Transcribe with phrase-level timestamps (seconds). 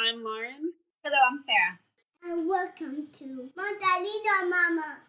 [0.00, 0.72] I'm Lauren.
[1.04, 1.78] Hello, I'm Sarah.
[2.24, 3.24] And welcome to
[4.48, 5.00] Mama.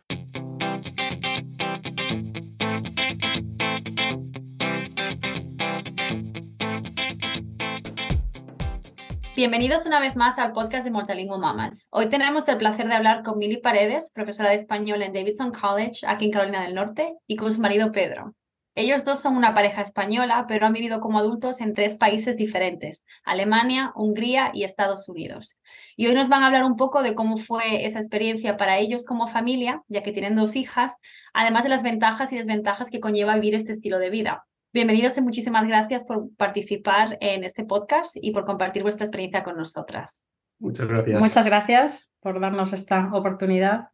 [9.34, 11.88] Bienvenidos una vez más al podcast de Mortalingo Mamas.
[11.92, 16.06] Hoy tenemos el placer de hablar con Mili Paredes, profesora de español en Davidson College,
[16.06, 18.36] aquí en Carolina del Norte, y con su marido Pedro.
[18.74, 23.04] Ellos dos son una pareja española, pero han vivido como adultos en tres países diferentes,
[23.26, 25.58] Alemania, Hungría y Estados Unidos.
[25.98, 29.04] Y hoy nos van a hablar un poco de cómo fue esa experiencia para ellos
[29.04, 30.94] como familia, ya que tienen dos hijas,
[31.34, 34.46] además de las ventajas y desventajas que conlleva vivir este estilo de vida.
[34.74, 39.58] Bienvenidos y muchísimas gracias por participar en este podcast y por compartir vuestra experiencia con
[39.58, 40.16] nosotras.
[40.60, 41.20] Muchas gracias.
[41.20, 43.90] Muchas gracias por darnos esta oportunidad.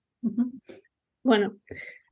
[1.23, 1.53] Bueno,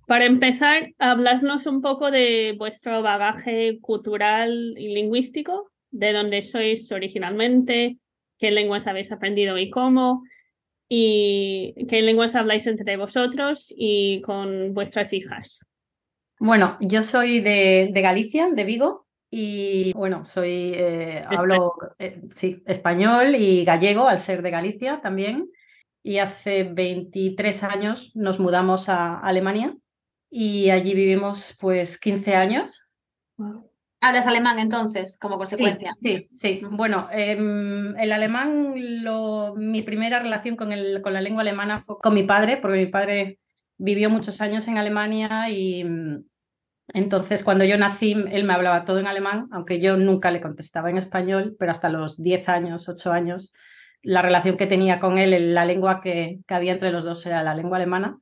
[0.08, 7.98] para empezar, habladnos un poco de vuestro bagaje cultural y lingüístico, de dónde sois originalmente,
[8.38, 10.24] qué lenguas habéis aprendido y cómo,
[10.88, 15.60] y qué lenguas habláis entre vosotros y con vuestras hijas.
[16.40, 22.62] Bueno, yo soy de, de Galicia, de Vigo, y bueno, soy eh, hablo eh, sí,
[22.66, 25.50] español y gallego al ser de Galicia también.
[26.04, 29.76] Y hace 23 años nos mudamos a Alemania
[30.38, 32.84] y allí vivimos pues 15 años.
[34.02, 35.96] ¿Hablas alemán entonces, como consecuencia?
[35.98, 36.60] Sí, sí.
[36.60, 36.62] sí.
[36.70, 41.96] Bueno, em, el alemán, lo, mi primera relación con, el, con la lengua alemana fue
[42.04, 43.40] con mi padre, porque mi padre
[43.78, 46.26] vivió muchos años en Alemania y mm,
[46.94, 50.90] entonces cuando yo nací él me hablaba todo en alemán, aunque yo nunca le contestaba
[50.90, 53.54] en español, pero hasta los 10 años, 8 años,
[54.02, 57.42] la relación que tenía con él, la lengua que, que había entre los dos era
[57.42, 58.18] la lengua alemana.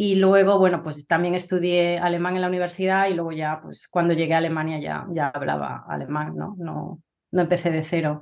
[0.00, 4.14] Y luego, bueno, pues también estudié alemán en la universidad y luego ya, pues cuando
[4.14, 6.54] llegué a Alemania ya, ya hablaba alemán, ¿no?
[6.56, 8.20] No, no empecé de cero.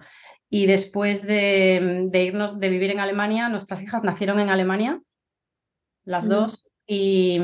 [0.48, 5.02] Y después de, de irnos, de vivir en Alemania, nuestras hijas nacieron en Alemania,
[6.06, 7.38] las dos, y,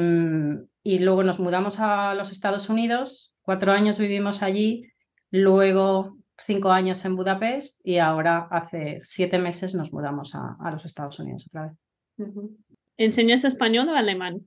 [0.82, 4.90] y luego nos mudamos a los Estados Unidos, cuatro años vivimos allí,
[5.30, 6.16] luego
[6.46, 11.18] cinco años en Budapest y ahora hace siete meses nos mudamos a, a los Estados
[11.18, 11.72] Unidos otra vez.
[12.16, 12.56] Uh -huh.
[12.96, 14.40] ¿Enseñas español o alemán?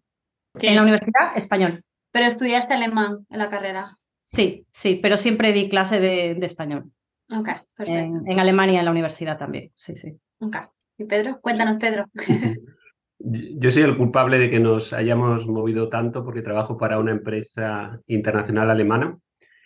[0.59, 0.69] ¿Qué?
[0.69, 1.83] En la universidad, español.
[2.11, 3.97] ¿Pero estudiaste alemán en la carrera?
[4.23, 6.91] Sí, sí, pero siempre di clase de, de español.
[7.29, 7.93] Ok, perfecto.
[7.93, 10.17] En, en, Alemania, en la universidad también, sí, sí.
[10.39, 10.57] Ok.
[10.97, 11.39] ¿Y Pedro?
[11.41, 12.05] Cuéntanos, Pedro.
[13.19, 17.99] Yo soy el culpable de que nos hayamos movido tanto porque trabajo para una empresa
[18.07, 19.17] internacional alemana.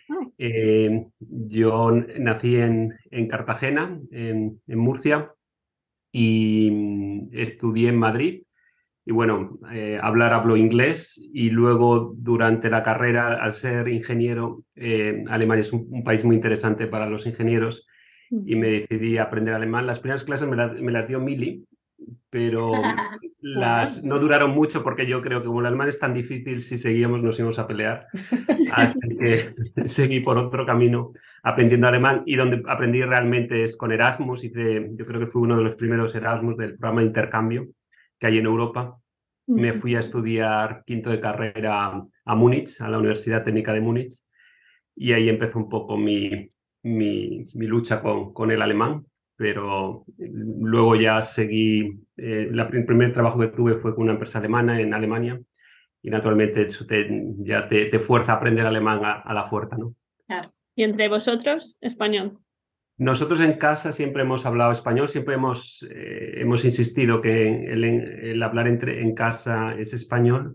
[0.08, 0.32] Oh.
[0.38, 5.32] Eh, yo nací en, en Cartagena, en, en, Murcia,
[6.12, 8.42] y estudié en Madrid.
[9.06, 15.24] Y bueno, eh, hablar hablo inglés y luego durante la carrera, al ser ingeniero, eh,
[15.28, 17.86] Alemania es un, un, país muy interesante para los ingenieros
[18.30, 19.86] y me decidí a aprender alemán.
[19.86, 21.64] Las primeras clases me, la, me las dio Mili,
[22.28, 22.72] pero
[23.40, 26.78] las no duraron mucho porque yo creo que como el alemán es tan difícil, si
[26.78, 28.06] seguíamos nos íbamos a pelear.
[28.72, 29.54] Así que
[29.86, 31.12] seguí por otro camino
[31.42, 34.44] aprendiendo alemán y donde aprendí realmente es con Erasmus.
[34.44, 37.66] Hice, yo creo que fue uno de los primeros Erasmus del programa de intercambio
[38.20, 38.96] que hay en Europa.
[39.46, 44.14] Me fui a estudiar quinto de carrera a Múnich, a la Universidad Técnica de Múnich,
[44.94, 46.52] y ahí empezó un poco mi,
[46.84, 49.04] mi, mi lucha con, con el alemán
[49.40, 54.38] pero luego ya seguí, eh, la, el primer trabajo que tuve fue con una empresa
[54.38, 55.40] alemana en Alemania
[56.02, 57.08] y naturalmente eso te,
[57.38, 59.94] ya te, te, fuerza a aprender alemán a, a, la fuerza, ¿no?
[60.26, 60.52] Claro.
[60.76, 62.38] ¿Y entre vosotros, español?
[63.00, 68.42] Nosotros en casa siempre hemos hablado español, siempre hemos, eh, hemos insistido que el, el
[68.42, 70.54] hablar entre, en casa es español.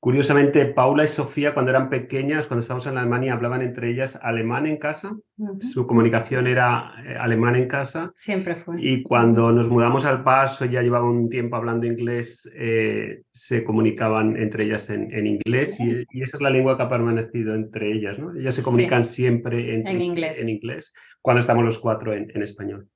[0.00, 4.66] Curiosamente, Paula y Sofía, cuando eran pequeñas, cuando estábamos en Alemania, hablaban entre ellas alemán
[4.66, 5.10] en casa.
[5.38, 5.62] Uh -huh.
[5.62, 8.12] Su comunicación era eh, alemán en casa.
[8.16, 8.76] Siempre fue.
[8.80, 14.36] Y cuando nos mudamos al paso, ya llevaba un tiempo hablando inglés, eh, se comunicaban
[14.36, 15.76] entre ellas en, en inglés.
[15.80, 16.06] Uh -huh.
[16.10, 18.34] y, y, esa es la lengua que ha permanecido entre ellas, ¿no?
[18.34, 19.14] Ellas se comunican sí.
[19.14, 20.36] siempre en, en, inglés.
[20.38, 20.92] en, inglés.
[21.26, 22.88] Cuando estamos los cuatro en, en español.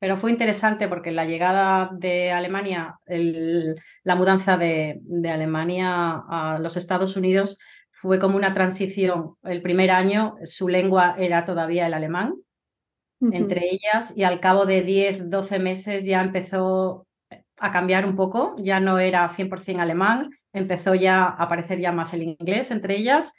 [0.00, 6.58] Pero fue interesante porque la llegada de Alemania, el, la mudanza de, de, Alemania a
[6.58, 7.56] los Estados Unidos
[7.92, 9.36] fue como una transición.
[9.44, 12.34] El primer año su lengua era todavía el alemán,
[13.20, 13.36] uh -huh.
[13.36, 17.06] entre ellas, y al cabo de 10, 12 meses ya empezó
[17.58, 22.12] a cambiar un poco, ya no era 100% alemán, empezó ya a aparecer ya más
[22.12, 23.32] el inglés entre ellas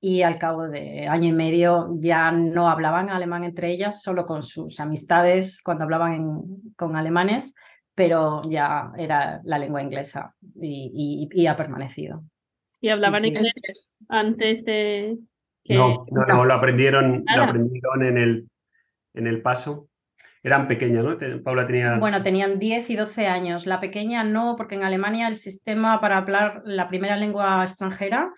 [0.00, 4.42] y al cabo de año y medio ya no hablaban alemán entre ellas, solo con
[4.42, 6.42] sus amistades cuando hablaban en,
[6.76, 7.52] con alemanes,
[7.94, 12.22] pero ya era la lengua inglesa y, y, y ha permanecido.
[12.80, 13.28] ¿Y hablaban sí.
[13.28, 15.18] inglés antes de
[15.64, 15.74] que...
[15.74, 18.48] No, no, no, lo aprendieron, lo aprendieron en el,
[19.14, 19.88] en el paso.
[20.44, 21.18] eran pequeñas, ¿no?
[21.42, 21.98] Paula tenía...
[21.98, 23.66] Bueno, tenían 10 y 12 años.
[23.66, 28.32] La pequeña no, porque en Alemania el sistema para hablar la primera lengua extranjera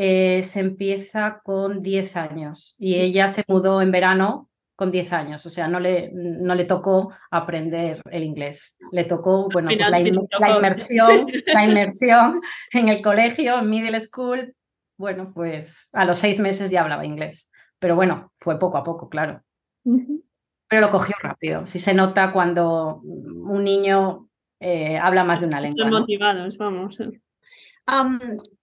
[0.00, 5.44] eh, se empieza con 10 años y ella se mudó en verano con 10 años,
[5.44, 9.98] o sea, no le, no le tocó aprender el inglés, le tocó, bueno, pues la,
[9.98, 12.40] inmersión, la inmersión
[12.70, 14.54] en el colegio, en middle school,
[14.96, 17.50] bueno, pues a los seis meses ya hablaba inglés,
[17.80, 19.42] pero bueno, fue poco a poco, claro.
[19.82, 24.28] Pero lo cogió rápido, si se nota cuando un niño
[24.60, 25.86] eh, habla más de una lengua.
[25.86, 26.96] Están motivados, vamos.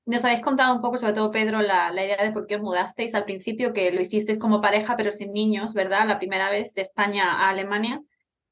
[0.05, 2.61] Nos habéis contado un poco, sobre todo Pedro, la, la, idea de por qué os
[2.61, 6.07] mudasteis al principio, que lo hicisteis como pareja, pero sin niños, ¿verdad?
[6.07, 8.01] La primera vez de España a Alemania.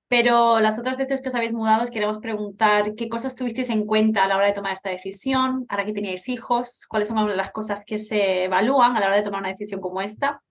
[0.08, 3.86] Pero las otras veces que os habéis mudado, os queremos preguntar qué cosas tuvisteis en
[3.86, 7.52] cuenta a la hora de tomar esta decisión, ahora que teníais hijos, cuáles son las
[7.52, 10.42] cosas que se evalúan a la hora de tomar una decisión como esta,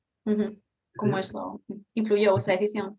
[0.96, 1.60] cómo eso
[1.94, 2.98] influyó vuestra decisión.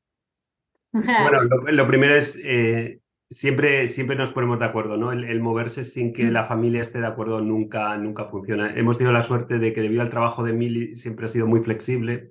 [0.93, 2.99] Bueno, lo, primero es eh,
[3.35, 5.11] siempre, siempre nos ponemos de acuerdo, ¿no?
[5.11, 6.31] El, moverse sin que mm.
[6.31, 8.73] la familia esté de acuerdo nunca, nunca funciona.
[8.75, 11.61] Hemos tenido la suerte de que debido al trabajo de Mili siempre ha sido muy
[11.61, 12.29] flexible,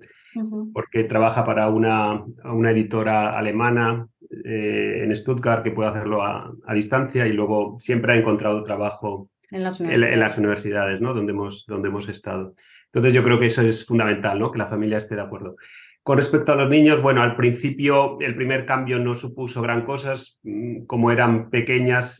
[0.73, 4.07] porque trabaja para una, una editora alemana
[4.45, 9.63] eh, en Stuttgart que puede hacerlo a, distancia y luego siempre ha encontrado trabajo en
[9.63, 11.13] las universidades, en, las universidades ¿no?
[11.13, 12.55] donde, hemos, donde hemos estado.
[12.85, 14.51] Entonces yo creo que eso es fundamental, ¿no?
[14.51, 15.55] que la familia esté de acuerdo.
[16.03, 20.37] Con respecto a los niños, bueno, al principio el primer cambio no supuso gran cosas.
[20.43, 22.17] Mm, como eran pequeñas,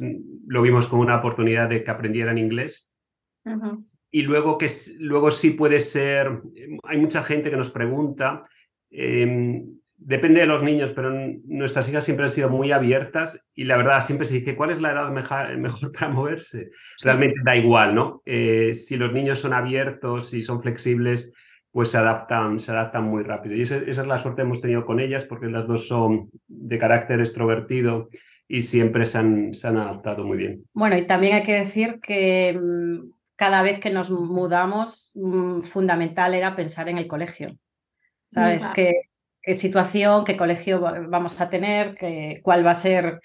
[0.47, 2.89] lo vimos como una oportunidad de que aprendieran inglés.
[4.09, 6.41] Y luego que luego sí puede ser,
[6.83, 8.45] hay mucha gente que nos pregunta,
[8.89, 9.65] em,
[9.97, 11.12] depende de los niños, pero
[11.45, 14.80] nuestras hijas siempre han sido muy abiertas y la verdad siempre se dice, ¿cuál es
[14.80, 16.71] la edad mejor, para moverse?
[17.01, 18.21] Realmente da igual, ¿no?
[18.25, 21.33] Eh, si los niños son abiertos y son flexibles,
[21.74, 23.56] pues se adaptan, se adaptan muy rápido.
[23.56, 26.78] Y esa, es la suerte que hemos tenido con ellas, porque las dos son de
[26.78, 28.10] carácter extrovertido
[28.48, 30.64] y siempre se han, se han adaptado muy bien.
[30.74, 36.36] Bueno, y también hay que decir que mm, cada vez que nos mudamos, mm, fundamental
[36.36, 37.48] era pensar en el colegio.
[38.31, 38.64] ¿Sabes?
[38.76, 38.94] ¿Qué,
[39.42, 43.19] qué situación, qué colegio vamos a tener, qué, cuál va a ser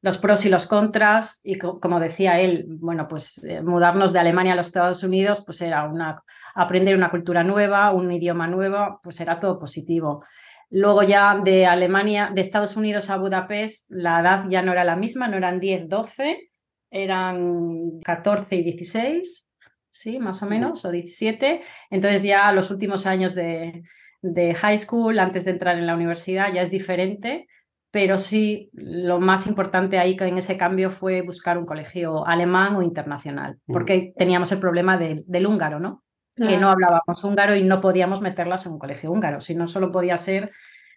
[0.00, 1.40] los pros y los contras.
[1.44, 5.60] Y como decía él, bueno, pues eh, mudarnos de Alemania a los Estados Unidos, pues
[5.60, 6.22] era una
[6.54, 10.24] aprender una cultura nueva, un idioma nuevo, pues era todo positivo.
[10.70, 14.96] Luego ya de Alemania, de Estados Unidos a Budapest, la edad ya no era la
[14.96, 16.50] misma, no eran 10, 12,
[16.90, 19.44] eran 14 y 16,
[19.90, 21.62] sí, más o menos, o 17.
[21.90, 23.82] Entonces ya los últimos años de,
[24.22, 27.46] de high school, antes de entrar en la universidad, ya es diferente
[27.92, 32.82] pero sí lo más importante ahí en ese cambio fue buscar un colegio alemán o
[32.82, 36.02] internacional, porque teníamos el problema del húngaro, ¿no?
[36.48, 40.18] Que no hablábamos húngaro y no podíamos meterlas en un colegio húngaro, sino solo podía
[40.18, 40.52] ser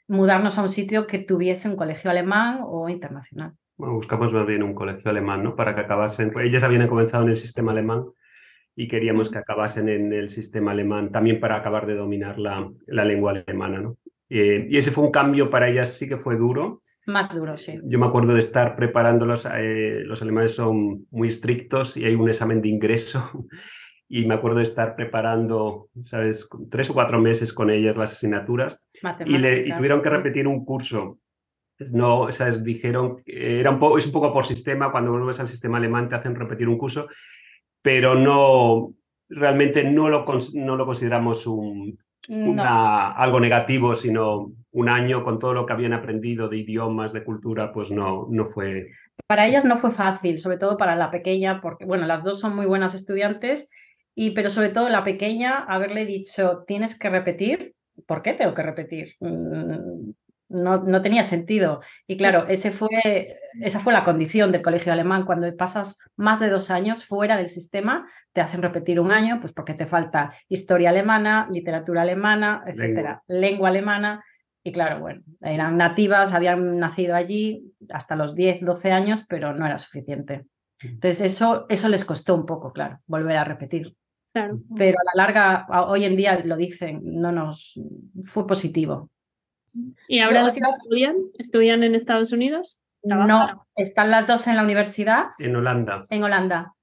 [0.08, 3.54] mudarnos a un sitio que tuviese un colegio alemán o internacional.
[3.78, 5.56] Bueno, buscamos más bien un colegio alemán, ¿no?
[5.56, 8.06] Para que acabasen, pues ellas habían comenzado en el sistema alemán
[8.76, 13.06] y queríamos que acabasen en el sistema alemán también para acabar de dominar la, la
[13.06, 13.98] lengua alemana, ¿no?
[14.30, 16.82] Eh, y ese fue un cambio para ellas, sí que fue duro.
[17.06, 17.80] Más duro, sí.
[17.84, 22.30] Yo me acuerdo de estar preparándolos, eh, los alemanes son muy estrictos y hay un
[22.30, 23.30] examen de ingreso
[24.08, 28.78] y me acuerdo de estar preparando, ¿sabes?, tres o cuatro meses con ellas las asignaturas
[29.26, 31.20] y, le, tuvieron que repetir un curso.
[31.92, 32.64] No, ¿sabes?
[32.64, 36.16] Dijeron, era un poco, es un poco por sistema, cuando vuelves al sistema alemán te
[36.16, 37.08] hacen repetir un curso,
[37.82, 38.94] pero no,
[39.28, 41.98] realmente no lo, no lo consideramos un,
[42.30, 47.74] algo negativo, sino un año con todo lo que habían aprendido de idiomas, de cultura,
[47.74, 48.88] pues no, no fue...
[49.28, 52.56] Para ellas no fue fácil, sobre todo para la pequeña, porque, bueno, las dos son
[52.56, 53.68] muy buenas estudiantes
[54.16, 57.76] y, pero sobre todo la pequeña, haberle dicho, tienes que repetir,
[58.08, 59.16] ¿por qué tengo que repetir?
[59.20, 60.12] Mm,
[60.48, 61.82] no, no tenía sentido.
[62.08, 65.26] Y claro, ese fue, esa fue la condición del colegio alemán.
[65.26, 69.54] Cuando pasas más de dos años fuera del sistema, te hacen repetir un año, pues
[69.54, 74.24] porque te falta historia alemana, literatura alemana, etcétera, lengua, alemana.
[74.64, 79.66] Y claro, bueno, eran nativas, habían nacido allí hasta los 10, 12 años, pero no
[79.66, 80.46] era suficiente.
[80.80, 83.96] Entonces, eso, eso les costó un poco, claro, volver a repetir.
[84.78, 87.74] Pero a la larga, hoy en día lo dicen, no nos
[88.26, 89.10] fue positivo.
[90.08, 91.16] ¿Y ahora estudian?
[91.38, 92.78] ¿Estudian en Estados Unidos?
[93.04, 95.28] No, están las dos en la universidad.
[95.38, 96.06] En Holanda.
[96.10, 96.74] En Holanda.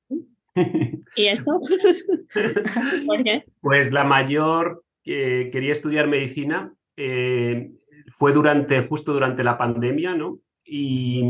[1.16, 1.60] ¿Y eso?
[3.06, 3.44] ¿Por qué?
[3.60, 7.70] Pues la mayor que quería estudiar medicina eh,
[8.16, 10.38] fue durante, justo durante la pandemia, ¿no?
[10.64, 11.22] Y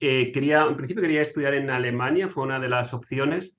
[0.00, 3.58] eh, quería, en principio quería estudiar en Alemania, fue una de las opciones,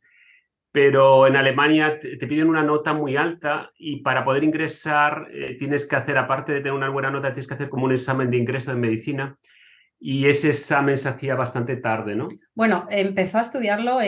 [0.74, 5.86] pero en Alemania te, piden una nota muy alta y para poder ingresar eh, tienes
[5.86, 8.38] que hacer, aparte de tener una buena nota, tienes que hacer como un examen de
[8.38, 9.38] ingreso en medicina
[10.00, 12.28] y ese examen se hacía bastante tarde, ¿no?
[12.56, 14.00] Bueno, empezó a estudiarlo,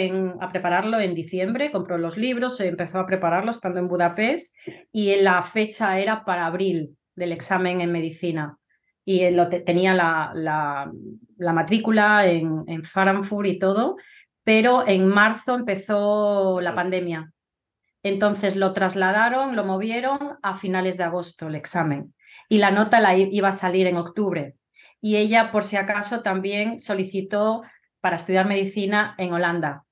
[0.42, 4.54] a prepararlo en diciembre, compró los libros, empezó a prepararlo estando en Budapest
[4.92, 8.58] y la fecha era para abril del examen en medicina.
[9.06, 10.92] Y él lo te- tenía la, la,
[11.38, 13.96] la matrícula en, en Frankfurt y todo,
[14.46, 17.34] pero en marzo empezó la pandemia.
[18.04, 22.14] Entonces lo trasladaron, lo movieron a finales de agosto el examen
[22.48, 24.54] y la nota la iba a salir en octubre.
[25.02, 27.64] Y ella, por si acaso, también solicitó
[28.02, 29.84] para estudiar medicina en Holanda.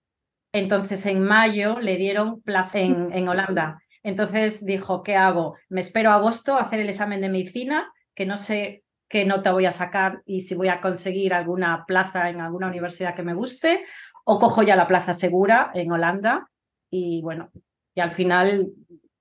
[0.54, 3.80] Entonces en mayo le dieron plaza en, en Holanda.
[4.04, 5.58] Entonces dijo, ¿qué hago?
[5.70, 7.92] ¿Me espero a agosto a hacer el examen de medicina?
[8.14, 12.30] Que no sé qué nota voy a sacar y si voy a conseguir alguna plaza
[12.30, 13.84] en alguna universidad que me guste,
[14.26, 16.48] o cojo ya la plaza segura en Holanda.
[16.90, 17.50] Y bueno,
[17.96, 18.72] y al final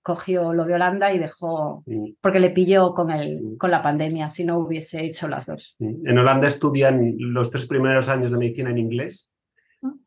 [0.02, 4.30] cogió lo de Holanda y dejó, Mm, porque le pilló con, el, con la pandemia,
[4.30, 5.76] si no hubiese hecho las dos.
[5.78, 6.08] mm.
[6.08, 9.30] En Holanda estudian los tres primeros años de medicina en inglés,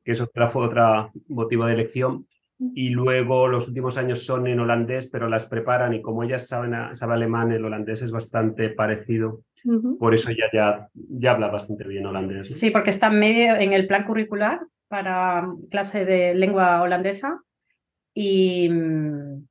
[0.03, 2.27] que eso fue otro motivo de elección,
[2.73, 6.73] y luego los últimos años son en holandés, pero las preparan y como ellas saben,
[6.95, 9.41] sabe alemán, el holandés es bastante parecido,
[9.99, 12.51] por eso ella ya, ya habla bastante bien holandés.
[12.51, 12.55] ¿no?
[12.57, 17.41] Sí, porque está medio en el plan curricular para clase de lengua holandesa
[18.13, 19.47] y, mm,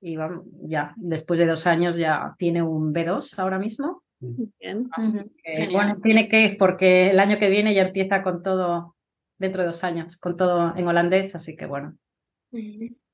[0.00, 0.16] y
[0.62, 4.02] ya después de dos años ya tiene un B2 ahora mismo.
[4.20, 4.88] Bien.
[4.92, 8.42] Así Ujú, que, bueno, tiene que ir porque el año que viene ya empieza con
[8.42, 8.96] todo,
[9.38, 11.96] dentro de dos años, con todo en holandés, así que bueno.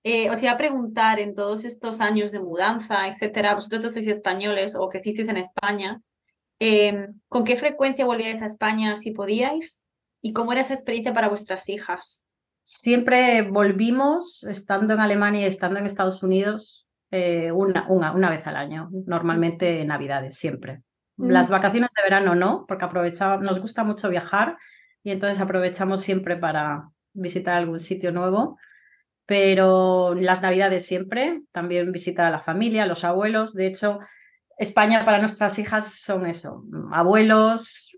[0.05, 4.75] Eh, os iba a preguntar, en todos estos años de mudanza, etcétera, vosotros sois españoles
[4.75, 6.01] o crecisteis en España,
[6.61, 9.82] eh, ¿con qué frecuencia volvíais a España si podíais?
[10.23, 12.21] ¿Y cómo era esa experiencia para vuestras hijas?
[12.65, 18.47] Siempre volvimos, estando en Alemania y estando en Estados Unidos, eh, una, una, una vez
[18.47, 20.83] al año, normalmente en Navidades, siempre.
[21.17, 21.53] Las Mm.
[21.53, 24.57] vacaciones de verano no, porque aprovechamos, nos gusta mucho viajar
[25.03, 28.59] y entonces aprovechamos siempre para visitar algún sitio nuevo.
[29.27, 33.55] Pero las Navidades siempre, también visitar a la familia, a los abuelos.
[33.55, 34.01] De hecho,
[34.59, 37.92] España para nuestras hijas son eso, abuelos,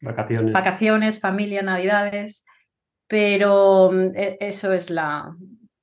[0.00, 0.52] Vacaciones.
[0.52, 2.42] vacaciones, familia, navidades,
[3.08, 5.34] pero mm, e- eso es la,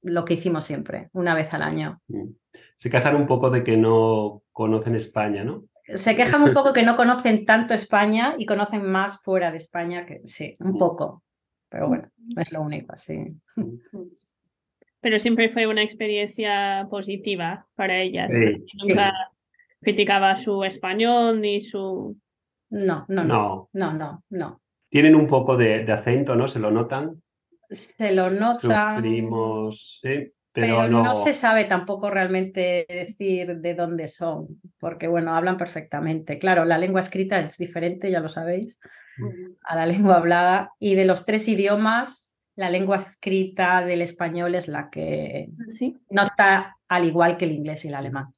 [0.01, 2.00] lo que hicimos siempre, una vez al año.
[2.07, 2.29] Mm.
[2.77, 5.63] Se quejan un poco de que no conocen España, ¿no?
[5.98, 10.05] Se quejan un poco que no conocen tanto España y conocen más fuera de España,
[10.05, 10.79] que sí, un Mm.
[10.79, 11.24] poco,
[11.69, 13.36] pero bueno, es lo único, sí.
[15.01, 18.31] Pero siempre fue una experiencia positiva para ellas.
[18.31, 19.13] Sí, Nunca
[19.81, 22.17] criticaba su español ni su...
[22.69, 23.69] No, no, no, No.
[23.74, 24.62] no, no, no.
[24.89, 26.48] Tienen un poco de, de acento, ¿no?
[26.48, 27.22] Se lo notan.
[27.98, 31.24] Se lo nota, Sufrimos, sí, pero, pero no no.
[31.24, 34.48] se sabe tampoco realmente decir de dónde son,
[34.79, 36.38] porque bueno, hablan perfectamente.
[36.39, 38.77] Claro, la lengua escrita es diferente, ya lo sabéis.
[39.63, 44.67] a la lengua hablada y de los tres idiomas, la lengua escrita del español es
[44.67, 45.48] la que
[45.79, 45.98] Sí.
[46.10, 48.35] no está al igual que el inglés y el alemán.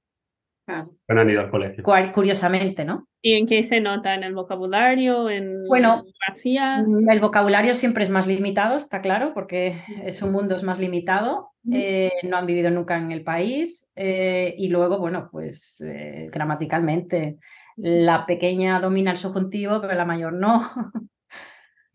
[0.68, 0.90] Claro.
[1.06, 1.82] Pero han ido al colegio.
[2.14, 3.08] Curiosamente, ¿no?
[3.22, 4.14] ¿Y en qué se nota?
[4.14, 5.30] ¿En el vocabulario?
[5.30, 6.86] ¿En Bueno, la ortografía?
[7.10, 11.52] El vocabulario siempre es más limitado, está claro, porque es un mundo es más limitado.
[11.72, 17.38] eh, no han vivido nunca en el país eh, y luego, bueno, pues eh, gramaticalmente
[17.78, 20.70] la pequeña domina el subjuntivo, pero la mayor no.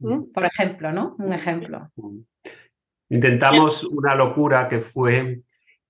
[0.04, 0.32] Mm.
[0.32, 1.14] Por ejemplo, ¿no?
[1.20, 1.88] Un ejemplo.
[1.94, 2.18] Mm.
[3.10, 5.42] Intentamos una locura que fue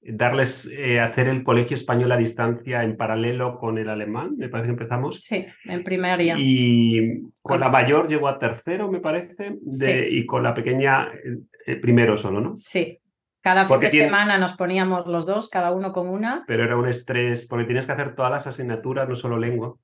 [0.04, 4.66] darles, eh, hacer el colegio español a distancia en paralelo con el alemán, me parece
[4.66, 5.21] que empezamos.
[5.23, 6.35] Sí, en primaria.
[6.38, 11.38] Y con la mayor llegó a tercero, me parece, de- y con la pequeña eh,
[11.66, 12.56] eh, primero solo, ¿no?
[12.59, 12.99] Sí,
[13.40, 16.44] cada fin de tiene- semana nos poníamos los dos, cada uno con una.
[16.47, 19.75] Pero era un estrés, porque tienes que hacer todas las asignaturas, no solo lengua,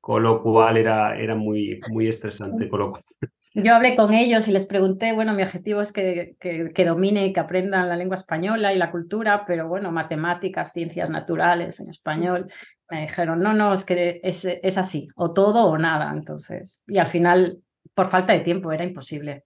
[0.00, 2.68] con lo cual era, era muy, muy estresante.
[2.68, 3.04] Con lo cual-
[3.56, 7.26] Yo hablé con ellos y les pregunté, bueno, mi objetivo es que, que, que domine
[7.26, 11.88] y que aprendan la lengua española y la cultura, pero bueno, matemáticas, ciencias naturales en
[11.88, 12.50] español.
[12.90, 16.12] Me dijeron, no, no, es que es, es así, o todo o nada.
[16.12, 17.58] Entonces, y al final,
[17.94, 19.44] por falta de tiempo, era imposible.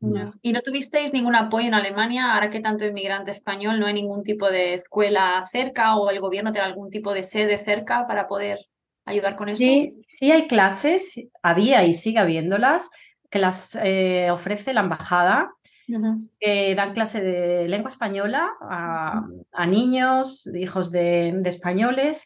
[0.00, 0.32] Ya.
[0.42, 4.24] ¿Y no tuvisteis ningún apoyo en Alemania ahora que tanto inmigrante español no hay ningún
[4.24, 8.58] tipo de escuela cerca o el gobierno tiene algún tipo de sede cerca para poder
[9.06, 9.58] ayudar con eso?
[9.58, 11.02] Sí, sí hay clases,
[11.42, 12.82] había y sigue habiéndolas,
[13.30, 15.50] que las eh, ofrece la embajada
[16.40, 22.18] que dan clase de lengua española a, a niños, hijos de, de españoles,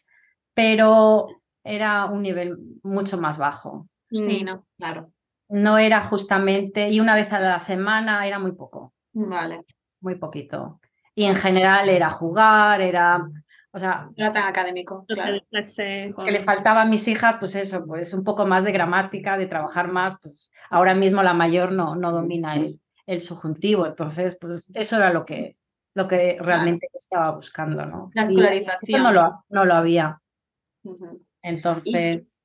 [0.55, 1.27] pero
[1.63, 3.87] era un nivel mucho más bajo.
[4.09, 4.45] Sí, Mm.
[4.45, 5.11] no, claro.
[5.49, 9.61] No era justamente, y una vez a la semana era muy poco, Vale.
[9.99, 10.79] muy poquito.
[11.13, 13.29] Y en general era jugar, era,
[13.73, 15.39] o sea, No era tan académico, claro.
[15.49, 18.71] Clase con- que le faltaba a mis hijas, pues eso, pues un poco más de
[18.71, 23.85] gramática, de trabajar más, pues ahora mismo la mayor no, no domina el, el subjuntivo,
[23.85, 25.57] entonces pues eso era lo que,
[25.95, 28.11] lo que realmente estaba buscando, ¿no?
[28.13, 29.03] La escolarización.
[29.03, 30.19] no lo, no lo había,
[31.41, 32.37] entonces,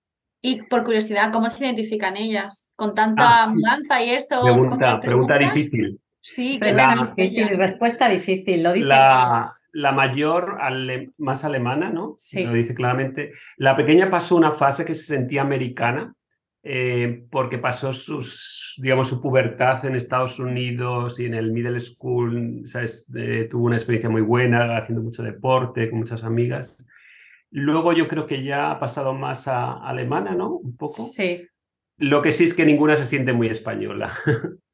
[0.43, 2.69] Y por curiosidad, ¿cómo se identifican ellas?
[2.77, 4.43] Con tanta Ah, mudanza y eso.
[4.43, 6.01] Pregunta, ¿cómo pregunta difícil.
[6.21, 8.87] Sí, ¿qué La- difícil, respuesta difícil, lo dice.
[8.87, 12.19] La, la mayor, ale- más alemana, ¿no?
[12.23, 12.43] Sí.
[12.45, 13.33] Lo dice claramente.
[13.59, 16.15] La pequeña pasó una fase que se sentía americana,
[16.63, 22.63] eh, porque pasó sus, digamos, su pubertad en Estados Unidos y en el middle school,
[22.67, 23.05] ¿sabes?
[23.15, 26.77] Eh, tuvo una experiencia muy buena, haciendo mucho deporte, con muchas amigas.
[27.51, 30.55] Luego yo creo que ya ha pasado más a alemana, ¿no?
[30.57, 31.11] Un poco.
[31.15, 31.47] Sí.
[31.99, 34.13] Lo que sí es que ninguna se siente muy española.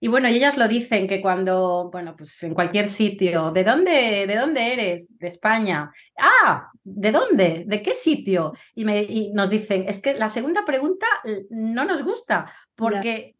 [0.00, 4.26] Y bueno, y ellas lo dicen que cuando, bueno, pues en cualquier sitio, ¿de dónde,
[4.26, 5.06] de dónde eres?
[5.18, 5.90] De España.
[6.16, 7.64] Ah, ¿de dónde?
[7.66, 8.52] ¿De qué sitio?
[8.74, 11.06] Y, me, y nos dicen, es que la segunda pregunta
[11.50, 13.34] no nos gusta porque,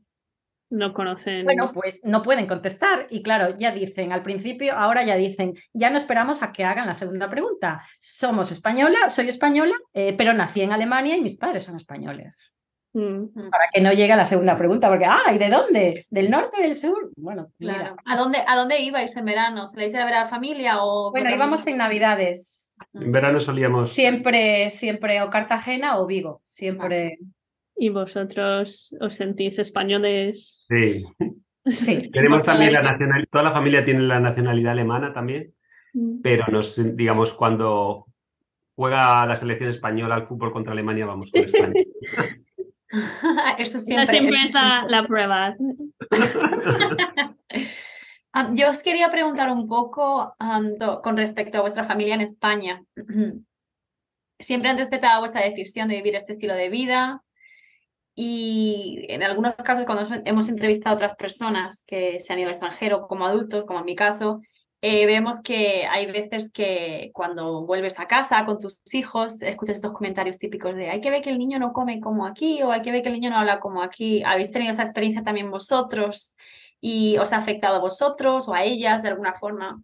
[0.70, 1.44] no conocen.
[1.44, 3.06] bueno, pues no pueden contestar.
[3.10, 6.86] Y claro, ya dicen, al principio, ahora ya dicen, ya no esperamos a que hagan
[6.86, 7.82] la segunda pregunta.
[8.00, 12.54] Somos española, soy española, eh, pero nací en Alemania y mis padres son españoles.
[12.94, 13.26] Mm.
[13.50, 16.06] Para que no llegue a la segunda pregunta, porque, ah, ¿y de dónde?
[16.10, 17.10] ¿Del norte, del sur?
[17.16, 17.74] Bueno, mira.
[17.74, 17.96] Claro.
[18.06, 19.66] ¿A dónde, ¿A dónde ibais en verano?
[19.68, 21.10] ¿Se le a ver a la familia o...?
[21.10, 22.70] Bueno, íbamos en Navidades.
[22.94, 23.92] En verano solíamos...
[23.92, 26.40] Siempre, siempre o Cartagena o Vigo.
[26.46, 27.18] Siempre.
[27.76, 30.64] ¿Y vosotros os sentís españoles?
[30.68, 31.04] Sí.
[31.70, 32.10] Sí.
[32.12, 35.52] Tenemos también la- la nacionalidad, toda la familia tiene la nacionalidad alemana también,
[35.92, 36.22] Mm.
[36.22, 38.06] pero nos, digamos, cuando
[38.74, 41.42] juega la selección española al fútbol contra Alemania, vamos con
[41.74, 41.74] España.
[43.58, 44.18] Eso siempre.
[44.18, 45.54] siempre eso es la, la prueba.
[48.34, 50.36] Ah, yo os quería preguntar un poco
[51.02, 52.82] con respecto a vuestra familia en España.
[54.38, 57.22] ¿Siempre han respetado vuestra decisión de vivir este estilo de vida?
[58.14, 62.48] Y en algunos casos, cuando hemos- hemos entrevistado a otras personas que se han ido
[62.48, 64.42] al extranjero como adultos, como en mi caso,
[64.80, 69.92] eh, vemos que hay veces que cuando vuelves a casa con tus hijos, escuchas esos
[69.92, 72.82] comentarios típicos de hay que ver que el niño no come como aquí o hay
[72.82, 74.22] que ver que el niño no habla como aquí.
[74.22, 76.34] ¿Habéis tenido esa experiencia también vosotros?
[76.80, 79.82] ¿Y os ha afectado a vosotros o a ellas de alguna forma?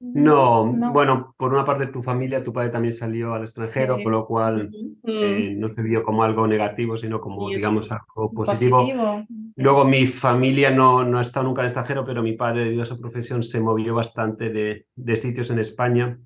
[0.00, 0.92] No, No.
[0.92, 4.02] bueno, por una parte tu familia, tu padre también salió al extranjero, Sí.
[4.02, 4.70] con lo cual
[5.04, 8.78] eh, no se vio como algo negativo, sino como, digamos, algo positivo.
[8.78, 9.24] Positivo.
[9.56, 12.82] Luego mi familia no, no ha estado nunca en el extranjero, pero mi padre, debido
[12.82, 16.18] a su profesión, se movió bastante de, de sitios en España.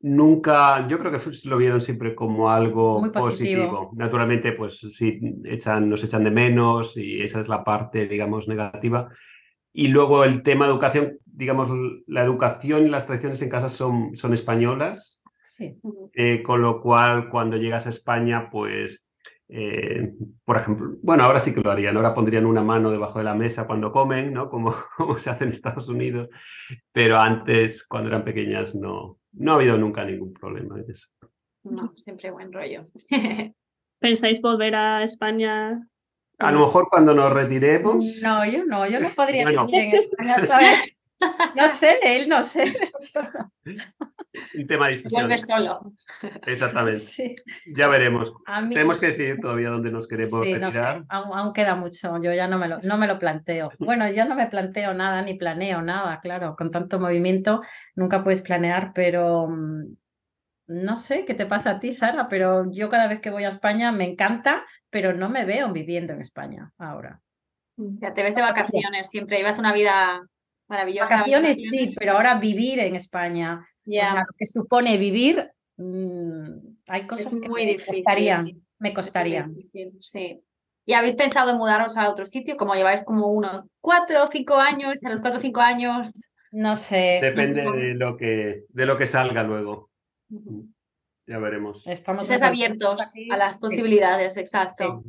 [0.00, 3.92] Nunca, yo creo que lo vieron siempre como algo Muy positivo.
[3.94, 9.10] Naturalmente, pues sí, echan, nos echan de menos y esa es la parte, digamos, negativa.
[9.72, 11.70] Y luego el tema de educación, digamos,
[12.06, 15.78] la educación y las tradiciones en casa son, son españolas, Sí.
[16.14, 19.02] Eh, con lo cual cuando llegas a España, pues,
[19.50, 20.14] eh,
[20.46, 23.34] por ejemplo, bueno, ahora sí que lo harían, ahora pondrían una mano debajo de la
[23.34, 24.48] mesa cuando comen, ¿no?
[24.48, 26.30] Como, como se hace en Estados Unidos,
[26.90, 31.06] pero antes, cuando eran pequeñas, no, no ha habido nunca ningún problema en eso.
[31.64, 32.86] No, siempre buen rollo.
[34.00, 35.86] ¿Pensáis volver a España?
[36.38, 39.66] A lo mejor cuando nos retiremos, No, yo no, yo no podría Bueno.
[39.66, 40.92] vivir en España, ¿sabes?
[41.54, 42.74] No sé, él no sé.
[44.54, 45.22] un tema de discusión.
[45.22, 45.92] Vuelves solo.
[46.46, 47.06] Exactamente.
[47.06, 47.36] Sí.
[47.76, 48.32] Ya veremos.
[48.64, 52.20] Mí, Tenemos que decidir todavía dónde nos queremos sí, no sé, aún, aún queda mucho,
[52.20, 53.70] yo ya no me lo, no me lo planteo.
[53.78, 57.62] Bueno, ya no me planteo nada, ni planeo nada, claro, con tanto movimiento
[57.94, 59.84] nunca puedes planear, pero mm,
[60.72, 63.50] no sé qué te pasa a ti, Sara, pero yo cada vez que voy a
[63.50, 67.20] España me encanta, pero no me veo viviendo en España ahora.
[67.76, 70.20] Ya te ves de vacaciones, siempre ibas una vida
[70.68, 71.08] maravillosa.
[71.08, 76.44] Vacaciones sí, pero ahora vivir en España, o Ya, sea, lo que supone vivir, mm,
[76.86, 77.94] hay cosas es que muy me difícil.
[77.96, 79.54] costarían, me es muy costarían.
[79.54, 80.42] difícil, Sí.
[80.84, 82.56] ¿Y habéis pensado en mudaros a otro sitio?
[82.56, 86.12] Como lleváis como unos cuatro o cinco años, a los cuatro o cinco años.
[86.50, 87.78] No sé, Depende no sé.
[87.78, 89.91] de lo que, de lo que salga luego.
[90.32, 90.68] Ujú.
[91.26, 91.82] Ya veremos.
[91.86, 93.28] estamos abiertos aquí.
[93.30, 93.60] a las Sí.
[93.60, 95.04] posibilidades, exacto.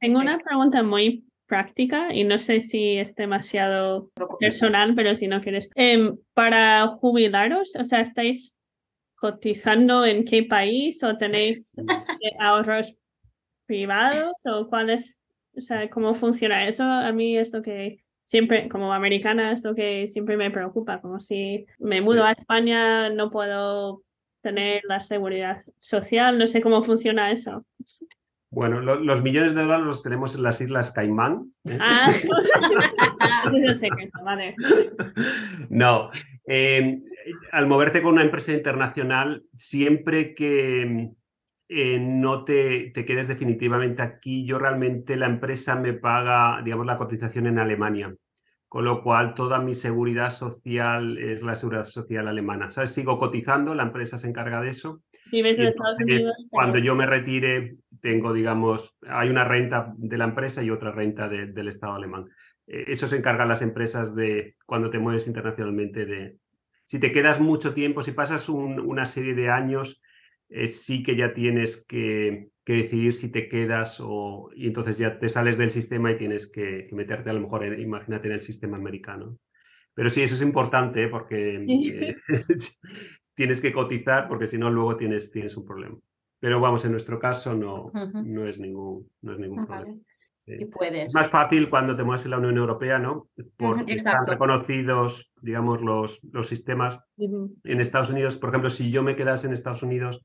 [0.00, 0.24] Tengo Sí.
[0.26, 4.10] una pregunta muy práctica y no sé si es demasiado
[4.40, 5.68] personal, pero si no quieres.
[5.74, 8.54] Em, para jubilaros, o sea, ¿estáis
[9.16, 12.94] cotizando en qué país o tenéis eh, ahorros
[13.66, 15.14] privados o cuál es,
[15.56, 16.82] o sea, cómo funciona eso?
[16.84, 21.20] A mí es lo que siempre, como americana, es lo que siempre me preocupa, como
[21.20, 24.02] si me mudo a España, no puedo
[24.42, 27.64] tener la seguridad social, no sé cómo funciona eso.
[28.50, 31.52] Bueno, lo- los millones de dólares los tenemos en las Islas Caimán.
[31.66, 31.76] ¿eh?
[31.80, 34.54] Ah, ese es el secreto, vale.
[35.70, 36.10] No,
[36.50, 37.02] Eh,
[37.52, 41.10] al moverte con una empresa internacional, siempre que
[41.68, 46.96] eh, no te, te, quedes definitivamente aquí, yo realmente la empresa me paga, digamos, la
[46.96, 48.14] cotización en Alemania.
[48.68, 52.70] Con lo cual, toda mi seguridad social es la seguridad social alemana.
[52.70, 52.92] ¿Sabes?
[52.92, 55.00] Sigo cotizando, la empresa se encarga de eso.
[55.32, 56.32] Vives en Estados Unidos.
[56.50, 61.28] Cuando yo me retire, tengo, digamos, hay una renta de la empresa y otra renta
[61.28, 62.26] de, del Estado alemán.
[62.66, 66.04] Eh, eso se encargan las empresas de cuando te mueves internacionalmente.
[66.04, 66.36] De,
[66.86, 70.00] si te quedas mucho tiempo, si pasas un, una serie de años,
[70.50, 75.18] eh, sí que ya tienes que, que, decidir si te quedas o y entonces ya
[75.18, 78.34] te sales del sistema y tienes que, que meterte a lo mejor, en, imagínate, en
[78.34, 79.38] el sistema americano.
[79.94, 82.16] Pero sí, eso es importante porque eh,
[83.34, 85.96] tienes que cotizar porque si no luego tienes, tienes un problema.
[86.40, 88.24] Pero vamos, en nuestro caso no, uh -huh.
[88.24, 89.86] no es ningún, no es ningún problema.
[89.86, 90.00] Vale.
[90.60, 91.08] Y puedes.
[91.08, 93.28] Es más fácil cuando te mueves en la Unión Europea, ¿no?
[93.56, 96.98] Porque están reconocidos, digamos, los, los sistemas.
[97.16, 97.54] Uh -huh.
[97.64, 100.24] En Estados Unidos, por ejemplo, si yo me quedase en Estados Unidos,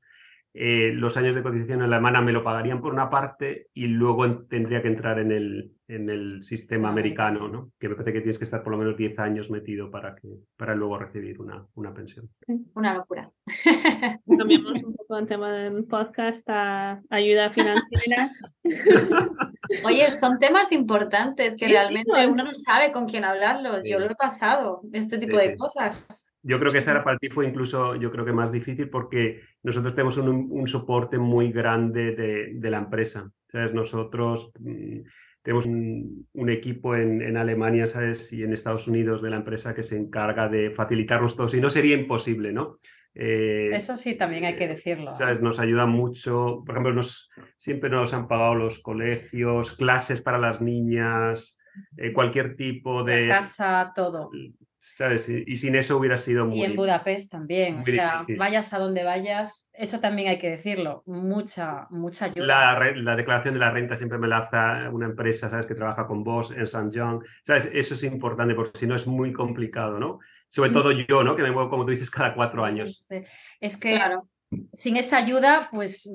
[0.56, 3.88] eh, los años de cotización en la alemana me lo pagarían por una parte y
[3.88, 7.72] luego en, tendría que entrar en el, en el sistema americano, ¿no?
[7.80, 10.28] Que me parece que tienes que estar por lo menos 10 años metido para, que,
[10.56, 12.30] para luego recibir una, una pensión.
[12.74, 13.32] Una locura.
[14.38, 18.30] Cambiamos un poco el tema del podcast a ayuda financiera.
[19.84, 23.82] Oye, son temas importantes que sí, realmente sí, uno no sabe con quién hablarlos.
[23.82, 23.90] Sí.
[23.90, 26.06] Yo lo he pasado, este tipo de cosas.
[26.46, 29.94] Yo creo que esa para ti fue incluso, yo creo que más difícil porque nosotros
[29.94, 33.30] tenemos un, un soporte muy grande de, de la empresa.
[33.50, 33.72] ¿sabes?
[33.72, 35.00] Nosotros mmm,
[35.42, 38.32] tenemos un, un equipo en, en, Alemania, ¿sabes?
[38.32, 41.48] Y en Estados Unidos de la empresa que se encarga de facilitarnos todo.
[41.48, 42.78] Si no, sería imposible, ¿no?
[43.14, 45.16] Eh, Eso sí, también hay que decirlo.
[45.16, 45.40] ¿sabes?
[45.40, 46.62] Nos ayuda mucho.
[46.66, 51.58] Por ejemplo, nos, siempre nos han pagado los colegios, clases para las niñas,
[51.96, 53.26] eh, cualquier tipo de...
[53.26, 54.30] La casa, todo.
[54.96, 55.28] ¿Sabes?
[55.28, 56.60] Y, y, sin eso hubiera sido muy...
[56.60, 58.36] Y en Budapest también, o sea, difícil.
[58.38, 62.46] vayas a donde vayas, eso también hay que decirlo, mucha, mucha ayuda.
[62.46, 65.66] La, la, declaración de la renta siempre me la hace una empresa, ¿sabes?
[65.66, 67.68] Que trabaja con vos en San John, ¿sabes?
[67.72, 70.20] Eso es importante porque si no es muy complicado, ¿no?
[70.50, 71.34] Sobre todo yo, ¿no?
[71.34, 73.04] Que me muevo, como tú dices, cada cuatro años.
[73.60, 73.96] Es que...
[73.96, 74.28] Claro.
[74.74, 76.08] Sin esa ayuda, pues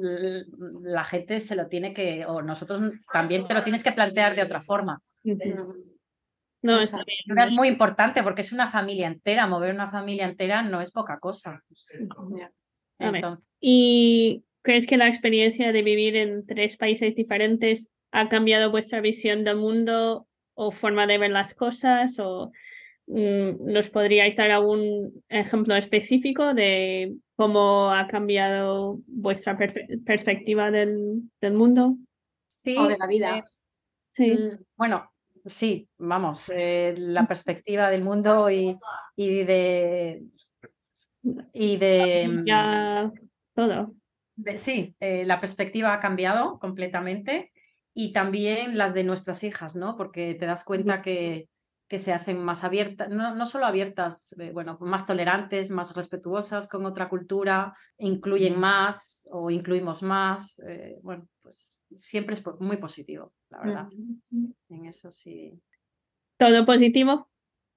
[0.82, 4.44] la gente se lo tiene que, o nosotros también te lo tienes que plantear de
[4.44, 5.02] otra forma.
[5.24, 5.99] Uh -huh.
[6.62, 9.48] No, es, es, muy importante porque es una familia entera.
[9.48, 11.64] Mover una familia entera no es poca cosa.
[13.00, 13.40] Entonces...
[13.62, 19.44] ¿Y crees que la experiencia de vivir en tres países diferentes ha cambiado vuestra visión
[19.44, 22.18] del mundo o forma de ver las cosas?
[22.20, 22.52] ¿O
[23.08, 29.74] mm, nos podríais dar algún ejemplo específico de cómo ha cambiado vuestra per
[30.06, 31.96] perspectiva del, del, mundo?
[32.48, 33.38] Sí, o de la vida.
[33.38, 33.44] Eh,
[34.14, 34.32] sí.
[34.32, 35.10] Mm, bueno,
[35.50, 38.78] sí, vamos, eh, la perspectiva del mundo y,
[39.16, 40.24] y de
[41.54, 43.12] y de ya
[43.54, 43.94] todo.
[44.36, 47.52] De, sí, eh, la perspectiva ha cambiado completamente
[47.94, 49.98] y también las de nuestras hijas, ¿no?
[49.98, 51.50] Porque te das cuenta que,
[51.90, 56.70] que se hacen más abiertas, no, no solo abiertas, eh, bueno, más tolerantes, más respetuosas
[56.70, 60.56] con otra cultura, incluyen más o incluimos más,
[61.02, 61.68] bueno, pues
[62.00, 63.90] siempre es muy positivo, la verdad.
[64.30, 64.52] Mm.
[64.70, 65.60] En eso sí.
[66.38, 67.30] ¿Todo positivo?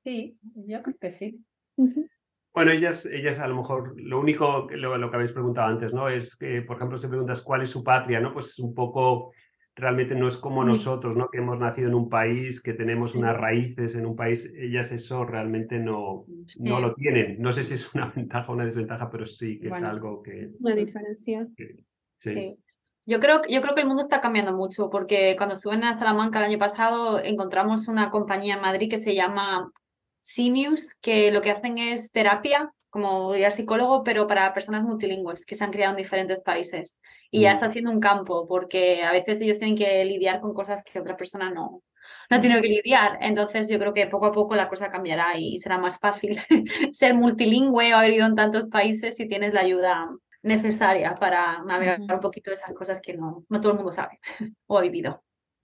[0.04, 1.44] Sí, yo creo que sí.
[1.76, 2.08] Uh -huh.
[2.54, 6.08] Bueno, ellas, ellas a lo mejor, lo único, lo, lo, que habéis preguntado antes, ¿no?
[6.08, 8.34] Es que, por ejemplo, si preguntas cuál es su patria, ¿no?
[8.34, 9.32] Pues un poco,
[9.74, 11.30] realmente no es como nosotros, ¿no?
[11.30, 15.24] Que hemos nacido en un país, que tenemos unas raíces en un país, ellas eso
[15.24, 16.62] realmente no, sí.
[16.62, 17.40] no lo tienen.
[17.40, 20.22] No sé si es una ventaja o una desventaja, pero sí que bueno, es algo
[20.22, 20.50] que...
[20.60, 21.48] Una diferencia.
[21.56, 21.76] Que,
[22.18, 22.58] sí.
[23.04, 26.38] Yo creo, yo creo que el mundo está cambiando mucho, porque cuando estuve en Salamanca
[26.38, 29.72] el año pasado encontramos una compañía en Madrid que se llama
[30.20, 35.56] Seniors, que lo que hacen es terapia, como ya psicólogo, pero para personas multilingües que
[35.56, 36.96] se han criado en diferentes países.
[37.30, 37.42] Y mm.
[37.42, 41.00] ya está siendo un campo, porque a veces ellos tienen que lidiar con cosas que
[41.00, 41.82] otra persona no,
[42.30, 43.18] no tiene que lidiar.
[43.20, 46.38] Entonces yo creo que poco a poco la cosa cambiará y será más fácil
[46.92, 50.08] ser multilingüe o haber ido en tantos países si tienes la ayuda
[50.42, 52.14] necesaria para navegar uh -huh.
[52.14, 54.18] un poquito esas cosas que no, no todo el mundo sabe
[54.66, 55.22] o ha vivido.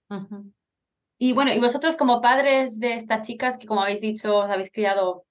[0.09, 0.53] Uh -huh.
[1.17, 4.71] Y bueno, y vosotros como padres de estas chicas que como habéis dicho, os habéis
[4.71, 5.25] criado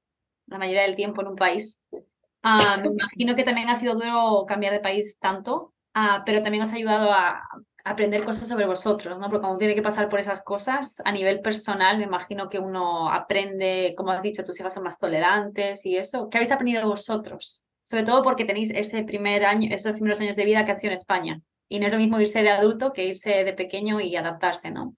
[0.47, 4.45] la mayoría del tiempo en un país, uh, me imagino que también ha sido duro
[4.47, 7.43] cambiar de país tanto, uh, pero también os ha ayudado a,
[7.85, 9.29] aprender cosas sobre vosotros, ¿no?
[9.29, 13.11] Porque cuando tiene que pasar por esas cosas, a nivel personal, me imagino que uno
[13.11, 16.29] aprende, como has dicho, tus hijas son más tolerantes y eso.
[16.29, 17.65] ¿Qué habéis aprendido vosotros?
[17.89, 20.93] Sobre todo porque tenéis ese primer año, esos primeros años de vida que ha sido
[20.93, 21.41] en España.
[21.71, 24.95] Y no es lo mismo irse de adulto que irse de pequeño y adaptarse, ¿no?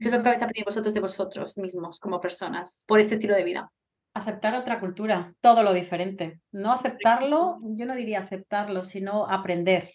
[0.00, 3.36] ¿Qué es lo que habéis aprendido vosotros de vosotros mismos como personas por este estilo
[3.36, 3.70] de vida?
[4.12, 6.40] Aceptar otra cultura, todo lo diferente.
[6.50, 9.92] No aceptarlo, yo no diría aceptarlo, sino aprender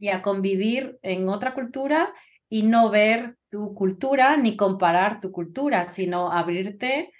[0.00, 2.12] y a convivir en otra cultura
[2.48, 7.12] y no ver tu cultura ni comparar tu cultura, sino abrirte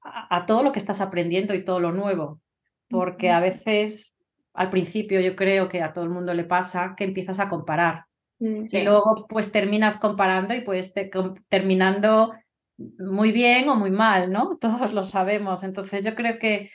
[0.00, 2.40] a, todo lo que estás aprendiendo y todo lo nuevo.
[2.88, 4.14] Porque a veces,
[4.54, 8.04] al principio, yo creo que a todo el mundo le pasa que empiezas a comparar.
[8.38, 11.10] Mm, y luego, pues terminas comparando y pues te,
[11.48, 12.34] terminando
[12.78, 14.56] muy bien o muy mal, ¿no?
[14.60, 15.62] Todos lo sabemos.
[15.62, 16.70] Entonces, yo creo que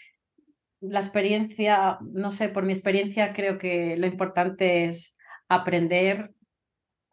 [0.82, 5.16] la experiencia, no sé, por mi experiencia, creo que lo importante es
[5.48, 6.32] aprender,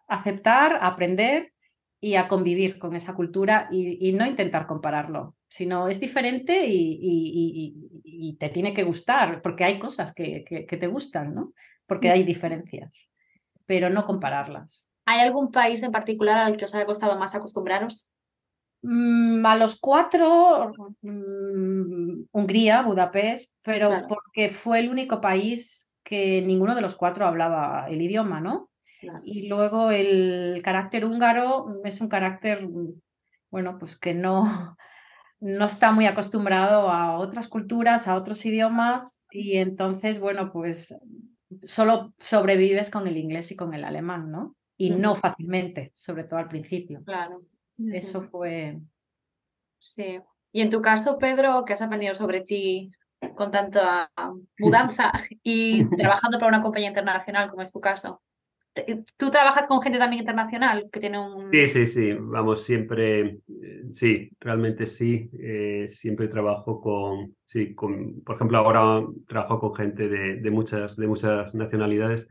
[0.09, 1.53] aceptar, aprender
[2.01, 8.51] y a convivir con esa cultura y, no intentar compararlo, sino es diferente y, te
[8.51, 11.53] tiene que gustar, porque hay cosas que, te gustan, ¿no?
[11.87, 12.93] Porque hay diferencias,
[13.67, 14.89] pero no compararlas.
[15.07, 18.09] ¿Hay algún país en particular al que os haya costado más acostumbraros?
[18.83, 26.75] Mm, a los cuatro, mm, Hungría, Budapest, pero porque fue el único país que ninguno
[26.75, 28.71] de los cuatro hablaba el idioma, ¿no?
[29.25, 32.69] Y luego el carácter húngaro es un carácter,
[33.51, 34.77] bueno, pues que no,
[35.41, 40.95] no está muy acostumbrado a otras culturas, a otros idiomas, y entonces, bueno, pues
[41.67, 44.57] solo sobrevives con el inglés y con el alemán, ¿no?
[44.77, 47.03] Y no fácilmente, sobre todo al principio.
[47.05, 47.43] Claro.
[47.93, 48.79] Eso fue.
[49.79, 50.21] Sí.
[50.53, 52.91] Y en tu caso, Pedro, ¿qué has aprendido sobre ti
[53.35, 54.11] con tanta
[54.59, 58.23] mudanza y trabajando para una compañía internacional como es tu caso?
[59.17, 61.51] ¿Tú trabajas con gente también internacional que tiene un...
[61.51, 68.23] Sí, sí, sí, vamos, siempre, eh, sí, realmente sí, eh, siempre trabajo con, sí, con,
[68.23, 72.29] por ejemplo, ahora trabajo con gente de, muchas, de muchas nacionalidades.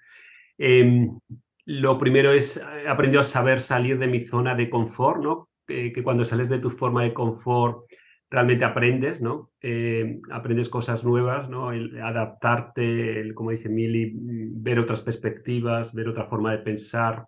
[0.58, 1.20] Em,
[1.66, 5.50] lo primero es, he aprendido a saber salir de mi zona de confort, ¿no?
[5.68, 7.84] Que, cuando sales de tu forma de confort
[8.30, 9.52] realmente aprendes, ¿no?
[9.62, 11.72] Eh, aprendes cosas nuevas, ¿no?
[11.72, 17.28] El adaptarte, como dice Mili, ver otras perspectivas, ver otra forma de pensar,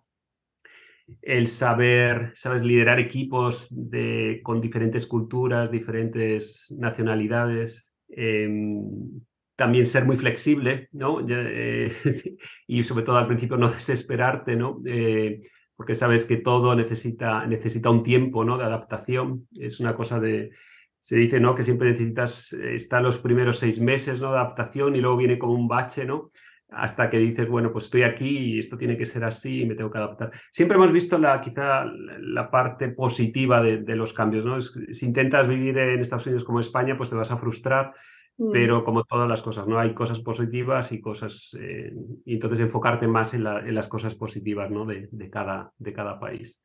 [1.22, 7.86] el saber, sabes, liderar equipos de, con diferentes culturas, diferentes nacionalidades.
[8.08, 8.82] Em,
[9.56, 11.18] también ser muy flexible, ¿no?
[11.28, 11.92] Eh,
[12.66, 14.80] y sobre todo al principio no desesperarte, ¿no?
[14.86, 15.42] Eh,
[15.76, 18.58] porque sabes que todo necesita, necesita un tiempo, ¿no?
[18.58, 19.48] De adaptación.
[19.58, 20.50] Es una cosa de,
[21.00, 21.54] se dice, ¿no?
[21.54, 24.32] Que siempre necesitas eh, estar los primeros seis meses, ¿no?
[24.32, 26.30] De adaptación y luego viene como un bache, ¿no?
[26.70, 29.74] Hasta que dices, bueno, pues estoy aquí y esto tiene que ser así y me
[29.74, 30.30] tengo que adaptar.
[30.52, 34.60] Siempre hemos visto la, quizá la parte positiva de, de los cambios, ¿no?
[34.60, 37.92] si intentas vivir en Estados Unidos como España, pues te vas a frustrar
[38.40, 38.52] Mm.
[38.52, 39.78] pero como todas las cosas, ¿no?
[39.78, 41.92] Hay cosas positivas y cosas, eh,
[42.24, 44.86] y entonces enfocarte más en, las cosas positivas, ¿no?
[44.86, 46.58] De, cada, de cada país.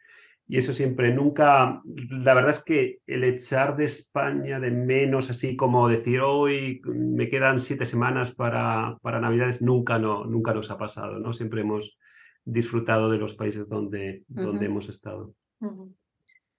[0.48, 5.56] Y eso siempre, nunca, la verdad es que el echar de España de menos, así
[5.56, 10.78] como decir, hoy me quedan siete semanas para, para Navidades, nunca, no, nunca nos ha
[10.78, 11.34] pasado, ¿no?
[11.34, 11.98] Siempre hemos
[12.44, 15.34] disfrutado de los países donde, donde hemos estado.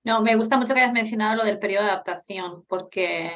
[0.03, 3.31] No, me gusta mucho que hayas mencionado lo del periodo de adaptación, porque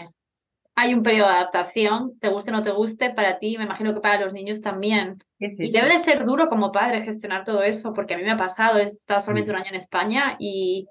[0.74, 3.94] hay un periodo de adaptación, te guste o no te guste, para ti, me imagino
[3.94, 5.22] que para los niños también.
[5.38, 8.36] y debe de ser duro como padre gestionar todo eso, porque a mí me ha
[8.36, 10.86] pasado, he estado solamente un año en España y,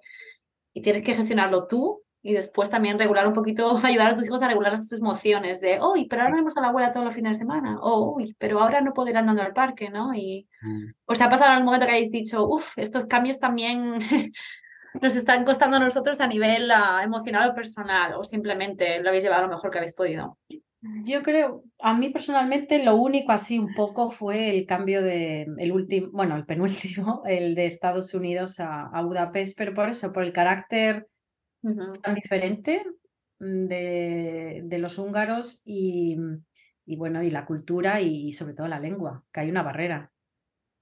[0.74, 4.42] y tienes que gestionarlo tú y después también regular un poquito, ayudar a tus hijos
[4.42, 7.34] a regular sus emociones de, uy, pero ahora vemos a la abuela todos los fines
[7.34, 10.14] de semana, o uy, pero ahora no puedo ir andando al parque, ¿no?
[10.14, 10.92] Y mm.
[11.06, 14.00] os ha pasado algún momento que hayáis dicho, uff, estos cambios también
[15.02, 19.24] nos están costando a nosotros a nivel uh, emocional o personal, o simplemente lo habéis
[19.24, 20.38] llevado lo mejor que habéis podido?
[21.04, 25.72] Yo creo, a mí personalmente lo único así un poco fue el cambio de, el
[25.74, 30.24] último, bueno, el penúltimo, el de Estados Unidos a, a Budapest, pero por eso, por
[30.24, 31.08] el carácter
[31.62, 32.86] tan diferente
[33.40, 36.18] de, de los húngaros y,
[36.86, 40.12] y, bueno, y la cultura y sobre todo la lengua, que hay una barrera.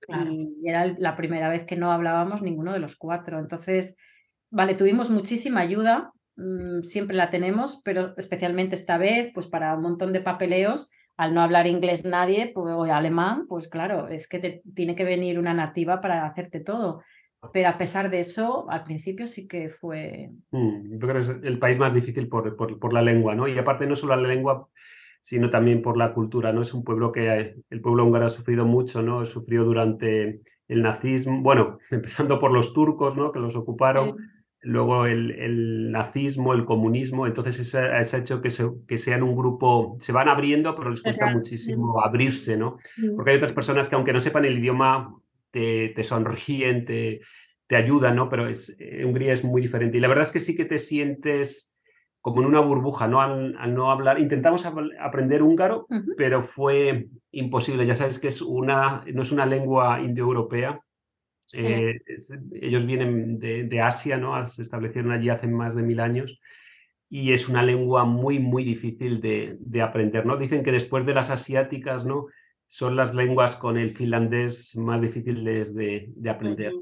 [0.07, 3.39] Y era la primera vez que no hablábamos ninguno de los cuatro.
[3.39, 3.95] Entonces,
[4.49, 9.81] vale, tuvimos muchísima ayuda, mm, siempre la tenemos, pero especialmente esta vez, pues para un
[9.81, 14.39] montón de papeleos, al no hablar inglés nadie, pues, o alemán, pues claro, es que
[14.39, 17.03] te, tiene que venir una nativa para hacerte todo.
[17.53, 20.31] Pero a pesar de eso, al principio sí que fue.
[20.51, 23.47] Mm, yo creo que es el país más difícil por, por, por la lengua, ¿no?
[23.47, 24.67] Y aparte, no solo la lengua,
[25.27, 26.61] sino también por la cultura, ¿no?
[26.61, 29.25] Es un pueblo que el pueblo húngaro ha sufrido mucho, ¿no?
[29.25, 33.33] Sufrió durante el nazismo, bueno, empezando por los turcos, ¿no?
[33.33, 34.15] Que los ocuparon,
[34.61, 38.49] luego el, nazismo, el comunismo, entonces eso ha hecho que,
[38.87, 42.77] que sean un grupo, se van abriendo, pero les cuesta muchísimo abrirse, ¿no?
[43.17, 45.13] Porque hay otras personas que aunque no sepan el idioma,
[45.51, 47.19] te, te sonríen, te,
[47.67, 48.29] te ayudan, ¿no?
[48.29, 49.97] Pero es, Hungría es muy diferente.
[49.97, 51.69] Y la verdad es que sí que te sientes
[52.21, 53.21] como en una burbuja, ¿no?
[53.21, 57.85] Al, al no hablar, intentamos ap- aprender húngaro, pero fue imposible.
[57.85, 60.81] Ya sabes que es una, no es una lengua indoeuropea.
[61.45, 61.59] Sí.
[61.63, 64.45] Eh, es- ellos vienen de, de Asia, ¿no?
[64.47, 66.39] Se establecieron allí hace más de mil años
[67.09, 70.35] y es una lengua muy, muy difícil de, de aprender, ¿no?
[70.37, 72.25] Dicen que después de las asiáticas, ¿no?
[72.67, 76.73] Son las lenguas con el finlandés más difíciles de, de aprender.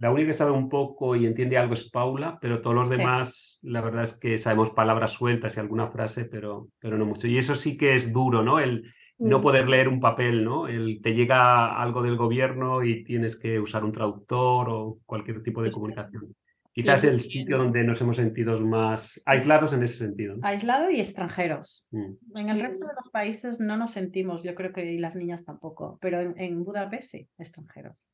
[0.00, 2.96] La única que sabe un poco y entiende algo es Paula, pero todos los Sí.
[2.96, 7.26] demás, la verdad es que sabemos palabras sueltas y alguna frase, pero, pero no mucho.
[7.26, 8.60] Y eso sí que es duro, ¿no?
[8.60, 8.84] El
[9.18, 9.42] no Mm.
[9.42, 10.68] poder leer un papel, ¿no?
[10.68, 15.60] El te llega algo del gobierno y tienes que usar un traductor o cualquier tipo
[15.62, 16.36] de comunicación.
[16.72, 20.36] Quizás el sitio donde nos hemos sentido más aislados en ese sentido.
[20.36, 20.46] ¿no?
[20.46, 21.84] Aislado y extranjeros.
[21.90, 22.12] Mm.
[22.36, 22.62] En el Sí.
[22.62, 26.20] resto de los países no nos sentimos, yo creo que y las niñas tampoco, pero
[26.20, 28.06] en, en Budapest sí, extranjeros.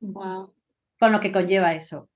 [0.00, 0.52] Wow.
[1.02, 2.08] Con lo que conlleva eso.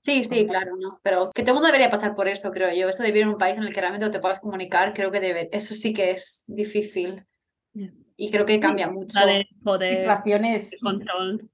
[0.00, 1.00] Sí, sí, claro, ¿no?
[1.02, 2.88] Pero que todo el mundo debería pasar por eso, creo yo.
[2.88, 5.10] Eso de vivir en un país en el que realmente no te puedas comunicar, creo
[5.10, 7.24] que debe, eso sí que es difícil.
[8.16, 9.18] Y creo que cambia mucho.
[9.18, 11.50] La de poder, Situaciones, de control.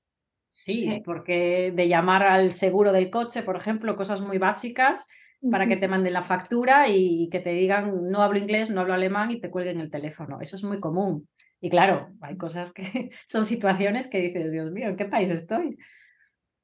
[0.50, 1.02] sí, Sí.
[1.06, 5.02] porque de llamar al seguro del coche, por ejemplo, cosas muy básicas
[5.50, 8.92] para que te manden la factura y que te digan no hablo inglés, no hablo
[8.92, 10.42] alemán y te cuelguen el teléfono.
[10.42, 11.28] Eso es muy común.
[11.62, 12.82] Y claro, hay cosas que
[13.28, 15.78] son situaciones que dices, Dios mío, ¿en qué país estoy?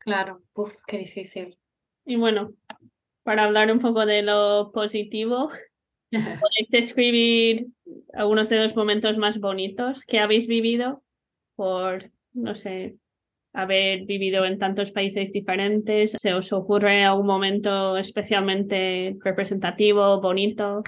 [0.01, 1.57] Claro, uf, qué difícil.
[2.05, 2.53] Y bueno,
[3.23, 5.51] para hablar un poco de lo positivo,
[6.11, 7.67] ¿podéis describir
[8.15, 11.03] algunos de los momentos más bonitos que habéis vivido
[11.55, 12.97] por, no sé,
[13.53, 16.13] haber vivido en tantos países diferentes?
[16.21, 20.83] ¿Se os ocurre algún momento especialmente representativo, bonito?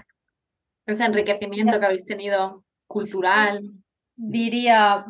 [0.86, 3.62] Ese enriquecimiento que habéis tenido cultural.
[4.14, 5.06] Diría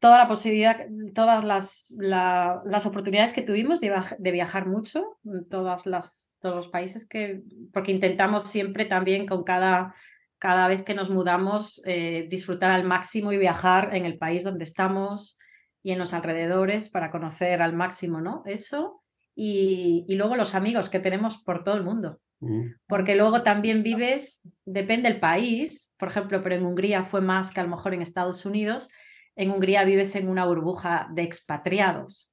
[0.00, 5.18] toda la posibilidad, todas las, la- las oportunidades que tuvimos de, viaj- de viajar mucho,
[5.24, 7.42] en todas las, todos los países que,
[7.72, 9.94] porque intentamos siempre también con cada,
[10.38, 14.64] cada vez que nos mudamos eh, disfrutar al máximo y viajar en el país donde
[14.64, 15.38] estamos
[15.82, 18.42] y en los alrededores para conocer al máximo, ¿no?
[18.46, 19.02] Eso
[19.34, 22.66] y, y luego los amigos que tenemos por todo el mundo Mm.
[22.86, 27.60] porque luego también vives, depende del país, por ejemplo, pero en Hungría fue más que
[27.60, 28.88] a lo mejor en Estados Unidos,
[29.34, 32.30] en Hungría vives en una burbuja de expatriados.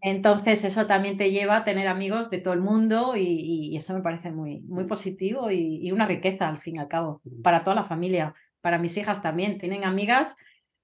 [0.00, 3.92] Entonces eso también te lleva a tener amigos de todo el mundo y, y eso
[3.92, 7.62] me parece muy, muy positivo y, y una riqueza al fin y al cabo para
[7.62, 9.58] toda la familia, para mis hijas también.
[9.58, 10.34] Tienen amigas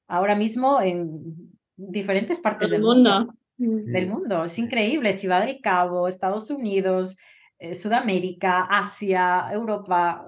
[0.07, 3.35] ahora mismo en diferentes partes del mundo mundo.
[3.59, 3.93] Mm.
[3.93, 4.45] del mundo.
[4.45, 5.19] Es increíble.
[5.19, 7.17] Ciudad del Cabo, Estados Unidos,
[7.59, 10.27] eh, Sudamérica, Asia, Europa.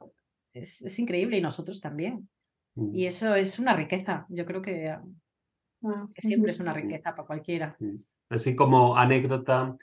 [0.56, 2.28] Es, es increíble y nosotros también.
[2.74, 2.94] Mm.
[2.94, 4.26] Y eso es una riqueza.
[4.30, 7.76] Yo creo que, ah, que siempre es una riqueza para cualquiera.
[7.78, 7.96] Mm.
[8.30, 9.76] Así como anécdota,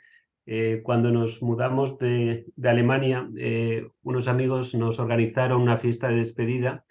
[0.46, 6.18] eh, cuando nos mudamos de, de Alemania, eh, unos amigos nos organizaron una fiesta de
[6.18, 6.84] despedida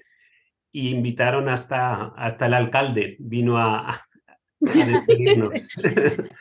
[0.71, 4.07] y invitaron hasta, hasta el alcalde, vino a.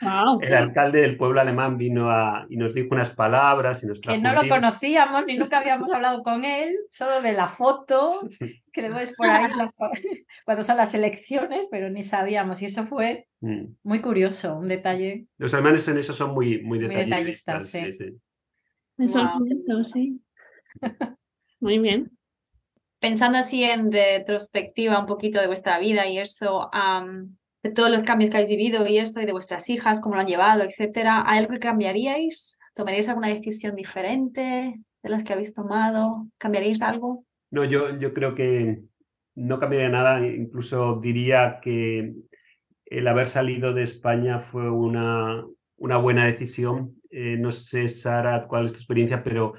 [0.00, 0.40] Wow.
[0.42, 4.04] El alcalde del pueblo alemán vino a, y nos dijo unas palabras y nos Que
[4.04, 4.56] trajo no un lo libro.
[4.56, 8.20] conocíamos ni nunca habíamos hablado con él, solo de la foto
[8.72, 9.72] que le ves por ahí las-
[10.44, 12.62] cuando son las elecciones, pero ni sabíamos.
[12.62, 13.74] Y eso fue Mm.
[13.82, 15.26] muy curioso, un detalle.
[15.36, 17.64] Los alemanes en eso son muy, muy Muy detallistas.
[17.64, 17.92] detallistas, sí.
[17.92, 19.04] sí, sí.
[19.04, 19.38] Eso es Wow.
[19.40, 20.20] bonito, sí.
[21.60, 22.10] Muy bien.
[23.00, 26.70] Pensando así en retrospectiva un poquito de vuestra vida y eso,
[27.62, 30.20] de todos los cambios que habéis vivido y eso, y de vuestras hijas, cómo lo
[30.20, 32.58] han llevado, etcétera, ¿hay algo que cambiaríais?
[32.74, 36.26] ¿Tomaríais alguna decisión diferente de las que habéis tomado?
[36.38, 37.24] ¿Cambiaríais algo?
[37.50, 38.80] No, yo, yo creo que
[39.34, 42.14] no cambiaría nada, incluso diría que
[42.86, 45.44] el haber salido de España fue una,
[45.76, 46.96] una buena decisión.
[47.10, 49.54] Eh, no sé, Sara, cuál es tu experiencia, pero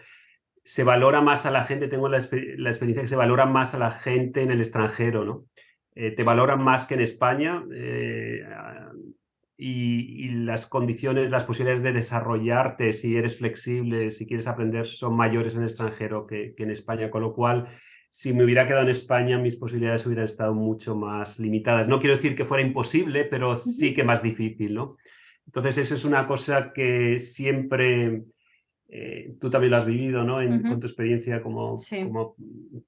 [0.63, 3.79] se valora más a la gente, tengo la, la experiencia que se valora más a
[3.79, 5.45] la gente en el extranjero, ¿no?
[5.95, 8.43] Eh, te valoran más que en España eh,
[9.57, 15.15] y, y las condiciones, las posibilidades de desarrollarte, si eres flexible, si quieres aprender, son
[15.15, 17.69] mayores en el extranjero que, que en España, con lo cual
[18.13, 21.87] si me hubiera quedado en España, mis posibilidades hubieran estado mucho más limitadas.
[21.87, 24.97] No quiero decir que fuera imposible, pero sí que más difícil, ¿no?
[25.47, 28.21] Entonces, eso es una cosa que siempre,
[28.89, 30.41] eh, tú también lo has vivido, ¿no?
[30.41, 30.61] En.
[30.61, 32.03] Con tu experiencia como, Sí.
[32.03, 32.35] como,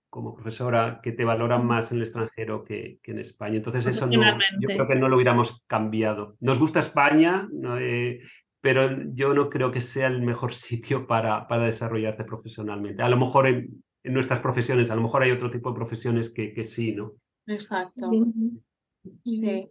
[0.09, 3.57] como profesora, que te valoran más en el extranjero que, que en España.
[3.57, 4.11] Entonces, eso no,
[4.59, 6.35] yo creo que no lo hubiéramos cambiado.
[6.39, 7.79] Nos gusta España, ¿no?
[7.79, 8.21] Eh,
[8.61, 13.01] pero yo no creo que sea el mejor sitio para, para desarrollarte profesionalmente.
[13.03, 16.29] A lo mejor en, en nuestras profesiones, a lo mejor hay otro tipo de profesiones
[16.29, 17.13] que, que sí, ¿no?
[17.47, 18.11] Exacto.
[19.23, 19.69] Sí.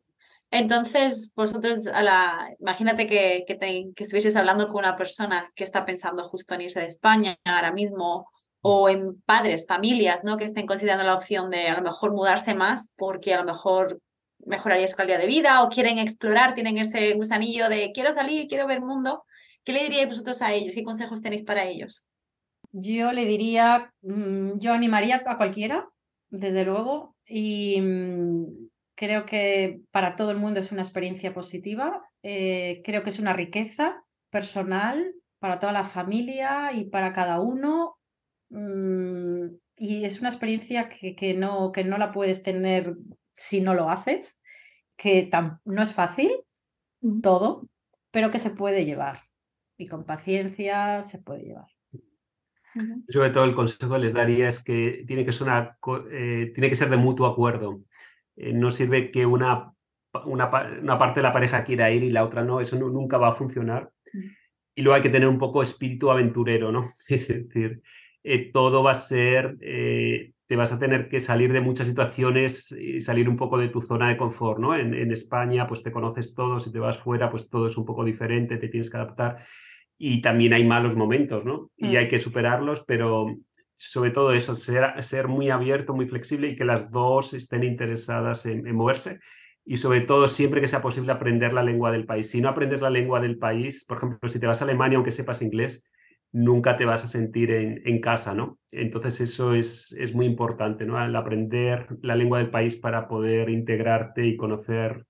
[0.55, 5.85] Entonces, vosotros, a la, imagínate que, que, que estuvieses hablando con una persona que está
[5.85, 8.29] pensando justo en irse de España ahora mismo,
[8.63, 10.37] o en padres, familias, ¿no?
[10.37, 14.01] Que estén considerando la opción de a lo mejor mudarse más porque a lo mejor
[14.47, 18.69] mejoraría su calidad de vida o quieren explorar, tienen ese gusanillo de quiero salir, quiero
[18.69, 19.25] ver mundo.
[19.65, 20.73] ¿Qué le diríais vosotros a ellos?
[20.73, 22.05] ¿Qué consejos tenéis para ellos?
[22.71, 25.89] Yo le diría, mm, yo animaría a cualquiera,
[26.31, 28.69] desde luego, y mm,
[29.05, 32.03] creo que para todo el mundo es una experiencia positiva.
[32.23, 37.99] Eh, creo que es una riqueza personal para toda la familia y para cada uno
[38.55, 42.97] Mm, y es una experiencia que, que, no, que no la puedes tener
[43.37, 44.37] si no lo haces,
[44.97, 45.29] que
[45.65, 46.31] no es fácil
[47.23, 47.69] todo,
[48.13, 49.23] pero que se puede llevar.
[49.77, 51.67] Y con paciencia se puede llevar.
[53.09, 56.91] Sobre todo el consejo que les daría es que tiene que eh, tiene que ser
[56.91, 57.81] de mutuo acuerdo.
[58.37, 59.73] Eh, no sirve que una,
[60.25, 60.51] una,
[60.83, 63.35] una, parte de la pareja quiera ir y la otra no, eso nunca va a
[63.35, 63.91] funcionar.
[64.75, 66.93] Y luego hay que tener un poco espíritu aventurero, ¿no?
[67.09, 67.83] Es decir,
[68.23, 72.73] eh, todo va a ser, eh, te vas a tener que salir de muchas situaciones
[72.73, 74.75] y salir un poco de tu zona de confort, ¿no?
[74.75, 78.05] En, España, pues te conoces todo, si te vas fuera, pues todo es un poco
[78.05, 79.47] diferente, te tienes que adaptar
[79.97, 81.71] y también hay malos momentos, ¿no?
[81.77, 81.97] Y mm.
[81.97, 83.37] hay que superarlos, pero
[83.77, 88.47] sobre todo eso, ser, ser muy abierto, muy flexible y que las dos estén interesadas
[88.47, 89.21] en, en moverse
[89.65, 92.31] y sobre todo siempre que sea posible aprender la lengua del país.
[92.31, 95.13] Si no aprendes la lengua del país, por ejemplo, si te vas a Alemania aunque
[95.13, 95.83] sepas inglés,
[96.33, 98.59] nunca te vas a sentir en, casa, ¿no?
[98.73, 101.03] Entonces eso es, es, muy importante, ¿no?
[101.03, 105.07] El aprender la lengua del país para poder integrarte y conocer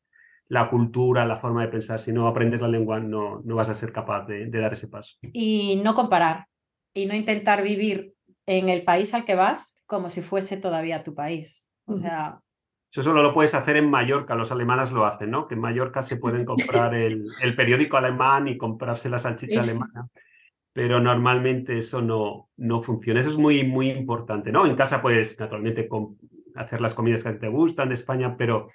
[0.49, 2.01] la cultura, la forma de pensar.
[2.01, 5.17] Si no aprendes la lengua, no, no vas a ser capaz de, dar ese paso.
[5.33, 6.47] Y no comparar,
[6.93, 8.14] y no intentar vivir
[8.47, 11.63] en el país al que vas como si fuese todavía tu país.
[11.87, 12.41] O sea...
[12.91, 15.49] Eso solo lo puedes hacer en Mallorca, los alemanes lo hacen, ¿no?
[15.49, 20.09] Que en Mallorca se pueden comprar el, el periódico alemán y comprarse la salchicha alemana
[20.75, 23.21] pero normalmente eso no, no funciona.
[23.21, 24.67] Eso es muy, muy importante, ¿no?
[24.67, 25.89] En casa puedes, naturalmente,
[26.57, 28.69] hacer las comidas que te gustan de España, pero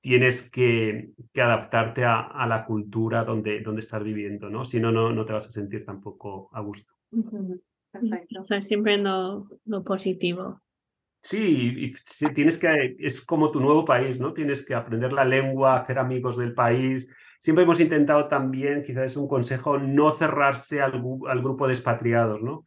[0.00, 4.64] tienes que, que adaptarte a, a, la cultura donde, donde estás viviendo, ¿no?
[4.64, 6.94] Si no, no, no te vas a sentir tampoco a gusto.
[7.92, 8.40] Perfecto.
[8.40, 10.60] O sea, siempre lo, lo positivo.
[11.22, 14.32] Sí, y, tienes que, es como tu nuevo país, ¿no?
[14.32, 17.06] Tienes que aprender la lengua, hacer amigos del país,
[17.40, 21.00] siempre hemos intentado también, quizás es un consejo, no cerrarse al,
[21.42, 22.64] grupo de expatriados, ¿no?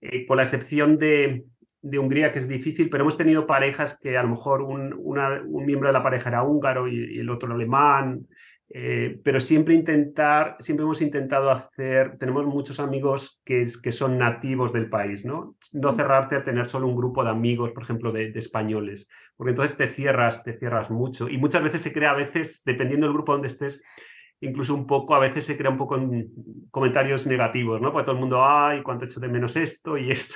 [0.00, 1.44] Eh, con la excepción de,
[1.82, 5.88] Hungría, que es difícil, pero hemos tenido parejas que a lo mejor un, un miembro
[5.88, 8.26] de la pareja era húngaro y, el otro alemán,
[8.70, 14.72] eh, pero siempre intentar, siempre hemos intentado hacer, tenemos muchos amigos que, que son nativos
[14.72, 15.56] del país, ¿no?
[15.72, 15.96] No mm.
[15.96, 19.06] cerrarte a tener solo un grupo de amigos, por ejemplo, de, de, españoles,
[19.36, 21.28] porque entonces te cierras, te cierras mucho.
[21.28, 23.82] Y muchas veces se crea, a veces, dependiendo del grupo donde estés,
[24.40, 26.28] incluso un poco, a veces se crea un poco en
[26.70, 27.92] comentarios negativos, ¿no?
[27.92, 30.34] Porque todo el mundo, ay, cuánto hecho de menos esto y esto.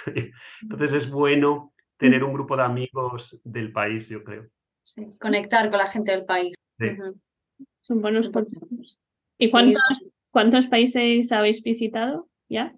[0.63, 4.47] Entonces es bueno tener un grupo de amigos del país, yo creo.
[4.83, 6.55] Sí, conectar con la gente del país.
[7.83, 8.99] Son buenos consejos.
[9.39, 9.83] ¿Y cuántos,
[10.31, 12.75] cuántos países habéis visitado ya?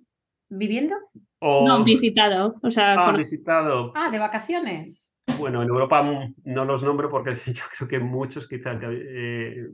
[0.48, 0.94] ¿Viviendo?
[1.40, 2.56] No, visitado.
[2.62, 3.92] O sea, ah, visitado.
[3.94, 5.00] Ah, de vacaciones.
[5.38, 6.02] Bueno, en Europa
[6.44, 9.66] no los nombro porque yo creo que muchos quizás eh,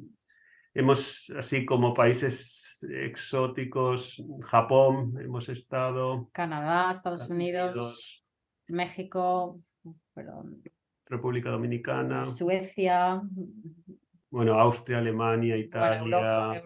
[0.77, 6.29] Hemos, así como países exóticos, Japón, hemos estado.
[6.33, 8.23] Canadá, Estados, Unidos,
[8.69, 9.59] México,
[11.07, 12.27] República Dominicana.
[12.27, 13.23] Suecia.
[14.31, 15.99] Bueno, Austria, Alemania, Italia,
[16.59, 16.63] Europa,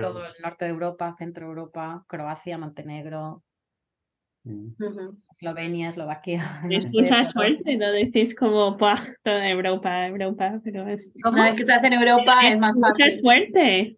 [0.00, 3.42] todo el norte de Europa, centro de Europa, Croacia, Montenegro.
[5.32, 6.62] Eslovenia, Eslovaquia.
[6.70, 11.06] Es mucha suerte, no decís como toda Europa, Europa, pero es.
[11.22, 13.04] Como es que estás en Europa es, más fácil.
[13.04, 13.96] Mucha suerte.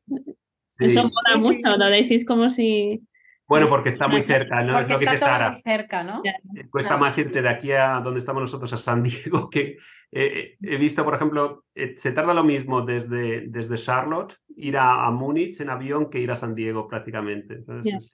[0.78, 3.03] Eso mola mucho, no decís como si.
[3.51, 4.79] Bueno, porque está muy cerca, ¿no?
[4.79, 5.61] es lo que dice Sara.
[5.65, 6.23] cerca, ¿no?
[6.25, 9.77] Eh, cuesta más irte de aquí a donde estamos nosotros, a San Diego, que
[10.13, 15.05] eh, he visto, por ejemplo, eh, se tarda lo mismo desde, desde Charlotte ir a,
[15.05, 17.55] a Múnich en avión que ir a San Diego prácticamente.
[17.55, 18.13] Entonces,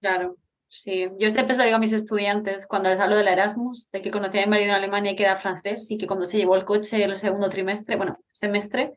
[0.00, 0.36] Claro.
[0.68, 4.10] Sí, yo siempre se digo a mis estudiantes cuando les hablo del Erasmus, de que
[4.10, 6.56] conocí a mi marido en Alemania y que era francés y que cuando se llevó
[6.56, 8.92] el coche el segundo trimestre, bueno, semestre,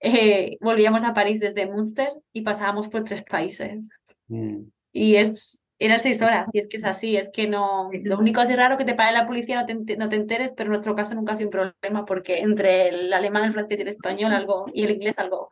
[0.00, 3.88] eh, volvíamos a París desde Münster y pasábamos por tres países.
[4.28, 4.62] Mm.
[4.92, 8.40] Y es, eran seis horas, y es que es así, es que no, lo único
[8.40, 10.94] así raro que te pague la policía no te, no te enteres, pero en nuestro
[10.94, 14.32] caso nunca ha sido un problema porque entre el alemán, el francés y el español
[14.32, 15.48] algo, y el inglés algo,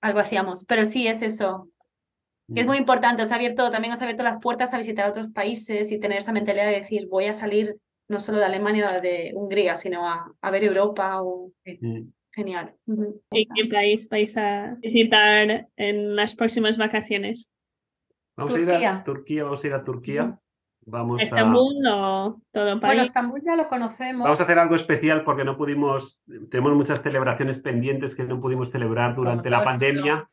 [0.00, 0.64] algo hacíamos.
[0.66, 1.68] Pero sí es eso,
[2.54, 5.28] es muy importante, os ha abierto, también os ha abierto las puertas a visitar otros
[5.32, 7.76] países y tener esa mentalidad de decir, voy a salir
[8.08, 11.22] no solo de Alemania o de Hungría, sino a, a ver Europa.
[11.22, 11.52] O...
[11.64, 12.08] Mm.
[12.32, 12.72] Genial.
[13.32, 17.46] ¿Y qué país vais a visitar en las próximas vacaciones?
[18.40, 20.38] Vamos a ir a Turquía, vamos a ir a Turquía.
[20.86, 23.02] Vamos a, ¿Estambul o todo el Bueno, país?
[23.02, 24.24] Estambul ya lo conocemos.
[24.24, 26.20] vamos a hacer algo especial porque no pudimos,
[26.50, 30.28] tenemos muchas celebraciones pendientes que no pudimos celebrar durante la pandemia.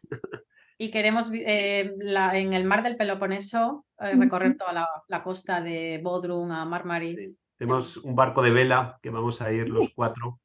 [0.79, 5.59] Y queremos eh, la- en el mar del Peloponeso eh, recorrer toda la, la costa
[5.59, 7.15] de Bodrum a Marmaris.
[7.17, 7.35] Sí.
[7.57, 10.39] Tenemos un barco de vela que vamos a ir los cuatro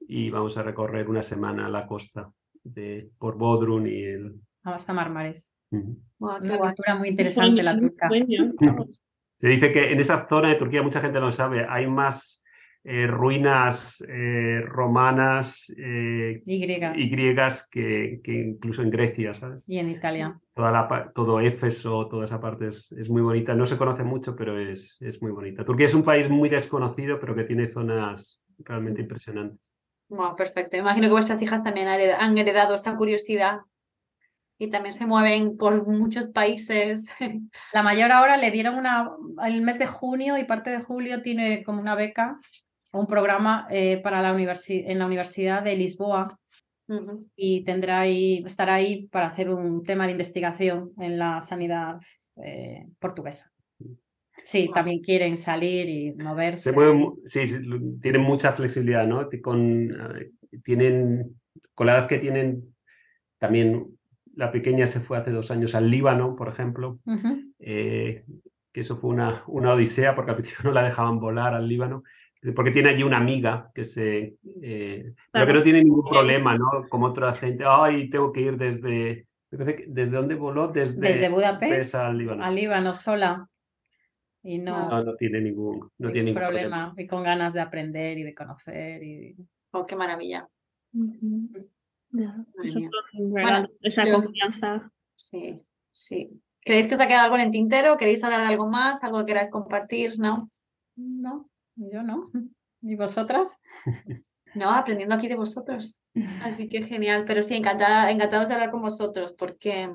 [0.00, 2.30] y vamos a recorrer una semana la costa
[2.64, 4.34] de, por Bodrum y el...
[4.62, 5.42] hasta Marmaris.
[5.72, 5.78] Qué
[6.18, 8.08] Una cultura muy interesante la turca.
[9.38, 12.40] Se dice que en esa zona de Turquía, mucha gente no lo sabe, hay más
[12.84, 19.64] eh, ruinas eh, romanas eh, Y y griegas que, que incluso en Grecia, ¿sabes?
[19.66, 20.38] Y en Italia.
[20.54, 23.54] Toda la, todo Éfeso, toda esa parte es, es muy bonita.
[23.54, 25.64] No se conoce mucho, pero es, es muy bonita.
[25.64, 29.72] Turquía es un país muy desconocido, pero que tiene zonas realmente impresionantes.
[30.08, 30.76] Bueno, perfecto.
[30.76, 33.62] Imagino que vuestras hijas también han heredado esa curiosidad
[34.62, 37.04] y también se mueven por muchos países.
[37.72, 39.10] La mayor ahora le dieron una,
[39.44, 42.38] el mes de junio y parte de julio tiene como una beca
[42.92, 46.38] o un programa eh, para la universi- en la Universidad de Lisboa
[47.34, 51.98] y tendrá ahí, estará ahí para hacer un tema de investigación en la sanidad
[52.44, 53.50] eh, portuguesa.
[54.44, 56.64] Sí, también quieren salir y moverse.
[56.64, 57.40] Se mueven, mu- sí,
[58.00, 59.28] tienen mucha flexibilidad, ¿no?
[59.42, 60.30] Con, eh,
[60.64, 61.40] tienen,
[61.74, 62.74] con la edad que tienen,
[63.38, 63.86] también
[64.34, 66.98] la pequeña se fue hace dos años al Líbano, por ejemplo,
[67.58, 68.24] eh,
[68.72, 72.02] que eso fue una, una odisea porque al principio no la dejaban volar al Líbano,
[72.56, 76.66] porque tiene allí una amiga que se, eh, pero que no tiene ningún problema, ¿no?
[76.88, 80.68] Como otra gente, ay, tengo que ir desde, ¿desde dónde voló?
[80.68, 82.44] Desde, Desde Budapest al Líbano.
[82.44, 83.46] al Líbano sola.
[84.42, 86.86] Y no, No, no tiene ningún, no ningún tiene ningún problema.
[86.86, 86.94] problema.
[86.96, 89.02] Y con ganas de aprender y de conocer.
[89.04, 89.36] Y...
[89.70, 90.48] Oh, qué maravilla.
[93.82, 94.90] Esa yo- confianza.
[95.14, 95.60] Sí,
[95.90, 96.40] sí.
[96.60, 97.96] ¿Creéis que os ha quedado algo en el tintero?
[97.96, 99.02] ¿Queréis hablar de algo más?
[99.02, 100.18] ¿Algo que queráis compartir?
[100.18, 100.50] ¿No?
[100.96, 102.30] No, yo no.
[102.82, 103.48] ¿Y vosotras?
[104.54, 105.96] No, aprendiendo aquí de vosotros.
[106.42, 107.24] Así que genial.
[107.26, 109.90] Pero sí, encantada, encantados de hablar con vosotros porque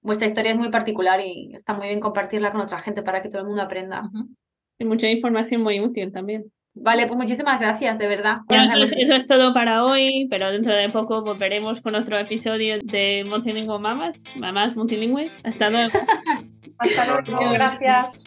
[0.00, 3.28] vuestra historia es muy particular y está muy bien compartirla con otra gente para que
[3.28, 4.10] todo el mundo aprenda.
[4.80, 6.50] Y mucha información muy útil también.
[6.78, 8.38] Vale, pues muchísimas gracias, de verdad.
[8.48, 12.78] Ya Bueno, eso es todo para hoy, pero dentro de poco volveremos con otro episodio
[12.82, 15.32] de Multilingüe Mamas, mamás multilingües.
[15.42, 15.90] Hasta luego.
[16.78, 18.22] Hasta luego, gracias.